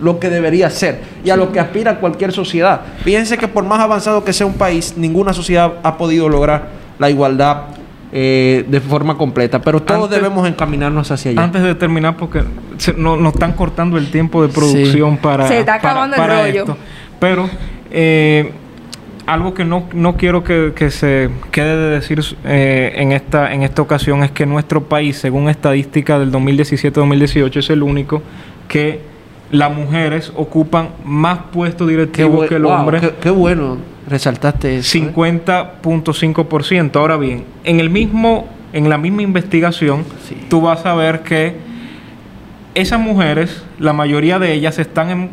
lo 0.00 0.18
que 0.18 0.30
debería 0.30 0.68
ser 0.70 1.00
y 1.24 1.30
a 1.30 1.36
lo 1.36 1.52
que 1.52 1.60
aspira 1.60 2.00
cualquier 2.00 2.32
sociedad. 2.32 2.80
Fíjense 3.04 3.36
que 3.38 3.46
por 3.48 3.64
más 3.64 3.78
avanzado 3.80 4.24
que 4.24 4.32
sea 4.32 4.46
un 4.46 4.54
país, 4.54 4.94
ninguna 4.96 5.32
sociedad 5.34 5.74
ha 5.82 5.96
podido 5.98 6.28
lograr 6.28 6.68
la 6.98 7.08
igualdad 7.10 7.64
eh, 8.12 8.64
de 8.68 8.80
forma 8.80 9.16
completa, 9.16 9.60
pero 9.62 9.80
todos 9.80 10.04
Antes- 10.04 10.18
debemos 10.20 10.46
encaminarnos 10.46 11.10
hacia 11.10 11.30
allá. 11.30 11.42
Antes 11.44 11.62
de 11.62 11.74
terminar, 11.74 12.16
porque 12.16 12.42
se- 12.76 12.92
no- 12.92 13.16
nos 13.16 13.32
están 13.32 13.52
cortando 13.52 13.96
el 13.96 14.10
tiempo 14.10 14.42
de 14.42 14.48
producción 14.52 15.16
para, 15.16 15.48
Se 15.48 15.58
está 15.60 15.78
para- 15.78 15.90
acabando 15.92 16.16
el 16.16 16.22
para 16.22 16.42
rollo. 16.42 16.60
esto. 16.60 16.76
Pero 17.18 17.48
eh, 17.90 18.52
algo 19.26 19.54
que 19.54 19.64
no, 19.64 19.84
no 19.94 20.16
quiero 20.16 20.42
que, 20.44 20.72
que 20.74 20.90
se 20.90 21.30
quede 21.52 21.76
de 21.76 21.90
decir 21.90 22.20
eh, 22.44 22.92
en, 22.96 23.12
esta, 23.12 23.52
en 23.54 23.62
esta 23.62 23.80
ocasión 23.80 24.22
es 24.24 24.30
que 24.30 24.44
nuestro 24.46 24.82
país, 24.84 25.16
según 25.16 25.48
estadística 25.48 26.18
del 26.18 26.30
2017-2018, 26.32 27.56
es 27.60 27.70
el 27.70 27.82
único 27.82 28.22
que 28.68 29.00
las 29.52 29.72
mujeres 29.74 30.32
ocupan 30.34 30.88
más 31.04 31.38
puestos 31.52 31.88
directivos 31.88 32.46
que 32.48 32.56
el 32.56 32.62
wow, 32.64 32.72
hombre. 32.72 33.00
qué, 33.00 33.12
qué 33.22 33.30
bueno 33.30 33.76
resaltaste 34.08 34.78
eso. 34.78 34.98
¿eh? 34.98 35.12
50.5%. 35.14 36.96
Ahora 36.96 37.16
bien, 37.16 37.44
en 37.64 37.80
el 37.80 37.90
mismo 37.90 38.48
en 38.72 38.88
la 38.88 38.96
misma 38.96 39.20
investigación, 39.20 40.04
Sí. 40.26 40.46
tú 40.48 40.62
vas 40.62 40.86
a 40.86 40.94
ver 40.94 41.20
que 41.20 41.56
esas 42.74 42.98
mujeres, 42.98 43.62
la 43.78 43.92
mayoría 43.92 44.38
de 44.38 44.54
ellas 44.54 44.78
están 44.78 45.10
en 45.10 45.30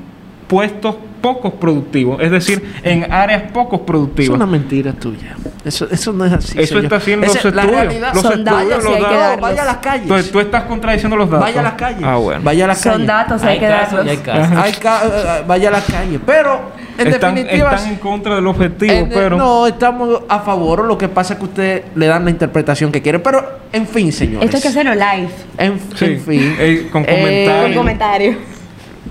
puestos 0.47 0.95
pocos 1.21 1.53
productivos, 1.53 2.19
es 2.21 2.31
decir, 2.31 2.61
en 2.83 3.09
áreas 3.13 3.43
pocos 3.53 3.79
Es 3.79 3.85
productivas. 3.85 4.35
una 4.35 4.45
mentira 4.45 4.91
tuya. 4.91 5.37
Eso, 5.63 5.87
eso 5.89 6.11
no 6.11 6.25
es 6.25 6.33
así. 6.33 6.57
Eso 6.59 6.67
señor. 6.67 6.83
está 6.85 6.95
haciendo 6.97 7.27
los 7.27 7.35
la 7.35 7.39
estudios. 7.61 7.71
realidad- 7.71 8.13
Los 8.13 8.23
Son 8.23 8.31
estudios 8.39 8.45
datos 8.69 8.83
los 8.83 8.93
hay 8.93 9.03
que 9.03 9.15
darlos. 9.15 9.41
Vaya 9.41 9.61
a 9.61 9.65
las 9.65 9.77
calles. 9.77 10.01
Entonces 10.03 10.31
tú 10.33 10.39
estás 10.41 10.63
contradiciendo 10.63 11.15
los 11.15 11.29
datos. 11.29 11.45
Vaya 11.45 11.59
a 11.61 11.63
las 11.63 11.73
calles. 11.73 12.03
Ah, 12.03 12.15
bueno. 12.17 12.41
Vaya 12.43 12.65
a 12.65 12.67
las 12.67 12.81
Son 12.81 12.91
calles. 12.93 13.07
datos, 13.07 13.43
hay, 13.43 13.49
Hay 13.53 13.59
que 13.59 13.65
darlos. 13.67 14.05
hay. 14.05 14.19
Hay 14.57 14.71
ca- 14.73 15.01
eh, 15.05 15.43
vaya 15.47 15.69
a 15.69 15.71
la 15.71 15.81
calle. 15.81 16.19
Pero, 16.25 16.71
en 17.01 17.07
están, 17.13 17.35
definitiva. 17.35 17.75
están 17.75 17.93
en 17.93 17.99
contra 17.99 18.35
del 18.35 18.47
objetivo, 18.47 18.91
en- 18.93 19.09
pero 19.09 19.37
No, 19.37 19.67
estamos 19.67 20.21
a 20.27 20.39
favor. 20.39 20.85
Lo 20.85 20.97
que 20.97 21.07
pasa 21.07 21.33
es 21.33 21.39
que 21.39 21.45
ustedes 21.45 21.81
le 21.95 22.07
dan 22.07 22.25
la 22.25 22.31
interpretación 22.31 22.91
que 22.91 23.01
quieren. 23.01 23.21
Pero, 23.21 23.43
en 23.71 23.87
fin, 23.87 24.11
señores. 24.11 24.45
Esto 24.45 24.57
hay 24.57 24.61
que 24.63 24.67
hacerlo 24.69 24.93
live. 24.93 25.29
En, 25.57 25.79
Sí, 25.95 26.05
en 26.05 26.19
fin. 26.21 26.55
eh, 26.59 26.87
con 26.91 27.03
Con 27.03 27.15
comentarios. 27.15 27.77
comentarios. 27.77 28.35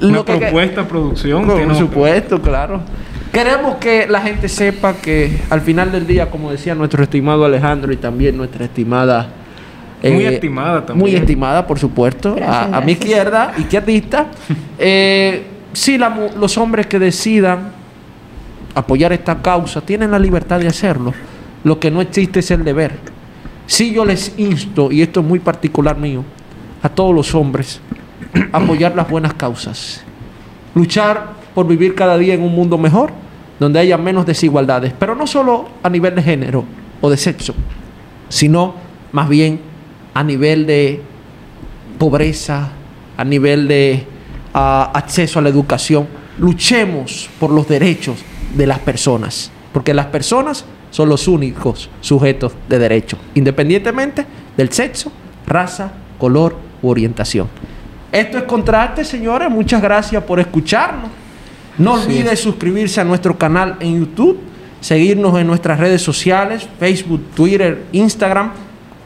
una 0.00 0.18
lo 0.18 0.24
que- 0.24 0.36
propuesta, 0.36 0.86
producción. 0.86 1.44
Por 1.46 1.56
tiene- 1.56 1.74
supuesto, 1.74 2.40
claro. 2.40 2.80
Queremos 3.32 3.76
que 3.76 4.06
la 4.08 4.20
gente 4.20 4.48
sepa 4.48 4.94
que 4.94 5.38
al 5.50 5.60
final 5.60 5.90
del 5.92 6.06
día, 6.06 6.30
como 6.30 6.50
decía 6.50 6.74
nuestro 6.74 7.02
estimado 7.02 7.44
Alejandro 7.44 7.92
y 7.92 7.96
también 7.96 8.36
nuestra 8.36 8.64
estimada. 8.64 9.28
eh, 10.02 10.12
Muy 10.12 10.24
estimada 10.26 10.86
también. 10.86 10.98
Muy 11.10 11.14
estimada, 11.16 11.66
por 11.66 11.78
supuesto. 11.78 12.36
Gracias, 12.36 12.72
a, 12.72 12.76
a 12.76 12.80
mi 12.80 12.92
izquierda, 12.92 13.52
izquierdista. 13.58 14.26
eh, 14.78 15.42
sí, 15.72 15.98
la 15.98 16.08
mu- 16.08 16.30
los 16.38 16.56
hombres 16.56 16.86
que 16.86 16.98
decidan 17.00 17.72
apoyar 18.78 19.12
esta 19.12 19.40
causa 19.42 19.80
tienen 19.80 20.10
la 20.10 20.18
libertad 20.18 20.60
de 20.60 20.68
hacerlo. 20.68 21.12
Lo 21.64 21.78
que 21.80 21.90
no 21.90 22.00
existe 22.00 22.40
es 22.40 22.50
el 22.50 22.64
deber. 22.64 22.92
Sí, 23.66 23.92
yo 23.92 24.04
les 24.04 24.38
insto, 24.38 24.90
y 24.90 25.02
esto 25.02 25.20
es 25.20 25.26
muy 25.26 25.40
particular 25.40 25.96
mío, 25.96 26.24
a 26.82 26.88
todos 26.88 27.14
los 27.14 27.34
hombres, 27.34 27.80
apoyar 28.52 28.94
las 28.94 29.08
buenas 29.10 29.34
causas 29.34 30.04
luchar 30.78 31.34
por 31.54 31.66
vivir 31.66 31.94
cada 31.94 32.16
día 32.16 32.34
en 32.34 32.42
un 32.42 32.54
mundo 32.54 32.78
mejor, 32.78 33.10
donde 33.58 33.80
haya 33.80 33.98
menos 33.98 34.24
desigualdades, 34.26 34.92
pero 34.96 35.14
no 35.14 35.26
solo 35.26 35.68
a 35.82 35.90
nivel 35.90 36.14
de 36.14 36.22
género 36.22 36.64
o 37.00 37.10
de 37.10 37.16
sexo, 37.16 37.54
sino 38.28 38.74
más 39.10 39.28
bien 39.28 39.60
a 40.14 40.22
nivel 40.22 40.66
de 40.66 41.02
pobreza, 41.98 42.70
a 43.16 43.24
nivel 43.24 43.66
de 43.66 44.06
ah, 44.54 44.92
acceso 44.94 45.40
a 45.40 45.42
la 45.42 45.48
educación. 45.48 46.06
Luchemos 46.38 47.28
por 47.40 47.50
los 47.50 47.68
derechos 47.68 48.18
de 48.54 48.66
las 48.66 48.78
personas, 48.78 49.50
porque 49.72 49.92
las 49.92 50.06
personas 50.06 50.64
son 50.90 51.08
los 51.08 51.28
únicos 51.28 51.90
sujetos 52.00 52.52
de 52.68 52.78
derecho, 52.78 53.18
independientemente 53.34 54.24
del 54.56 54.72
sexo, 54.72 55.12
raza, 55.46 55.92
color 56.18 56.56
u 56.82 56.88
orientación. 56.88 57.48
Esto 58.10 58.38
es 58.38 58.44
Contraste, 58.44 59.04
señores. 59.04 59.50
Muchas 59.50 59.82
gracias 59.82 60.22
por 60.24 60.40
escucharnos. 60.40 61.10
No 61.76 61.94
olvide 61.94 62.34
suscribirse 62.36 63.00
a 63.00 63.04
nuestro 63.04 63.36
canal 63.36 63.76
en 63.80 64.00
YouTube, 64.00 64.38
seguirnos 64.80 65.38
en 65.38 65.46
nuestras 65.46 65.78
redes 65.78 66.02
sociales, 66.02 66.66
Facebook, 66.78 67.22
Twitter, 67.34 67.84
Instagram 67.92 68.52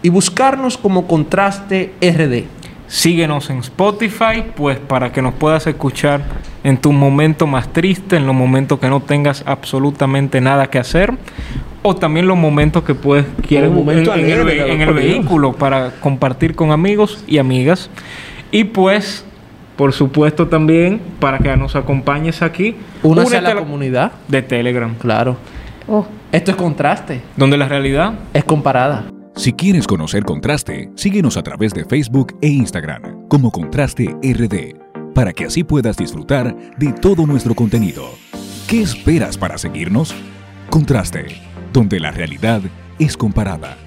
y 0.03 0.09
buscarnos 0.09 0.79
como 0.79 1.07
Contraste 1.07 1.95
RD. 2.01 2.62
Síguenos 2.93 3.49
en 3.49 3.57
Spotify, 3.61 4.45
pues 4.55 4.79
para 4.79 5.13
que 5.13 5.23
nos 5.23 5.33
puedas 5.33 5.67
escuchar 5.67 6.21
en 6.63 6.77
tu 6.77 6.93
momento 6.93 7.47
más 7.47 7.73
triste, 7.73 8.17
en 8.17 8.27
los 8.27 8.35
momentos 8.35 8.79
que 8.81 8.89
no 8.91 9.01
tengas 9.01 9.43
absolutamente 9.47 10.43
nada 10.43 10.67
que 10.67 10.79
hacer, 10.79 11.11
o 11.81 11.97
también 11.97 12.27
los 12.29 12.37
momentos 12.37 12.83
que 12.83 12.95
puedes 12.95 13.25
quieres 13.49 13.71
un 13.71 13.77
momento 13.77 14.13
en, 14.13 14.21
en 14.21 14.27
el, 14.27 14.41
alegre, 14.43 14.65
ve- 14.65 14.73
en 14.75 14.81
el 14.83 14.93
vehículo 14.93 15.55
para 15.55 15.93
compartir 16.01 16.55
con 16.55 16.71
amigos 16.71 17.25
y 17.27 17.39
amigas. 17.39 17.89
Y 18.51 18.65
pues, 18.65 19.25
por 19.77 19.95
supuesto 19.95 20.49
también 20.49 21.01
para 21.19 21.39
que 21.39 21.57
nos 21.57 21.75
acompañes 21.77 22.43
aquí, 22.43 22.77
Únase 23.03 23.39
a 23.39 23.41
la 23.41 23.55
comunidad. 23.55 24.13
de 24.29 24.43
Telegram, 24.43 24.95
Claro. 24.97 25.39
Oh. 25.89 26.05
Esto 26.31 26.51
es 26.51 26.57
Contraste. 26.59 27.23
donde 27.39 27.57
la 27.57 27.69
realidad 27.69 28.13
Es 28.35 28.45
comparada. 28.45 29.05
Si 29.35 29.53
quieres 29.53 29.87
conocer 29.87 30.25
Contraste, 30.25 30.91
síguenos 30.95 31.37
a 31.37 31.43
través 31.43 31.73
de 31.73 31.85
Facebook 31.85 32.37
e 32.43 32.49
Instagram 32.49 33.27
como 33.29 33.51
Contraste 33.51 34.15
RD, 34.23 34.77
para 35.15 35.33
que 35.33 35.47
así 35.47 35.65
puedas 35.65 35.97
disfrutar 35.97 36.55
de 36.77 36.93
todo 36.93 37.27
nuestro 37.27 37.55
contenido. 37.55 38.11
¿Qué 38.69 38.83
esperas 38.83 39.39
para 39.39 39.59
seguirnos? 39.59 40.15
Contraste, 40.71 41.27
donde 41.73 41.99
la 41.99 42.11
realidad 42.11 42.61
es 42.99 43.17
comparada. 43.17 43.82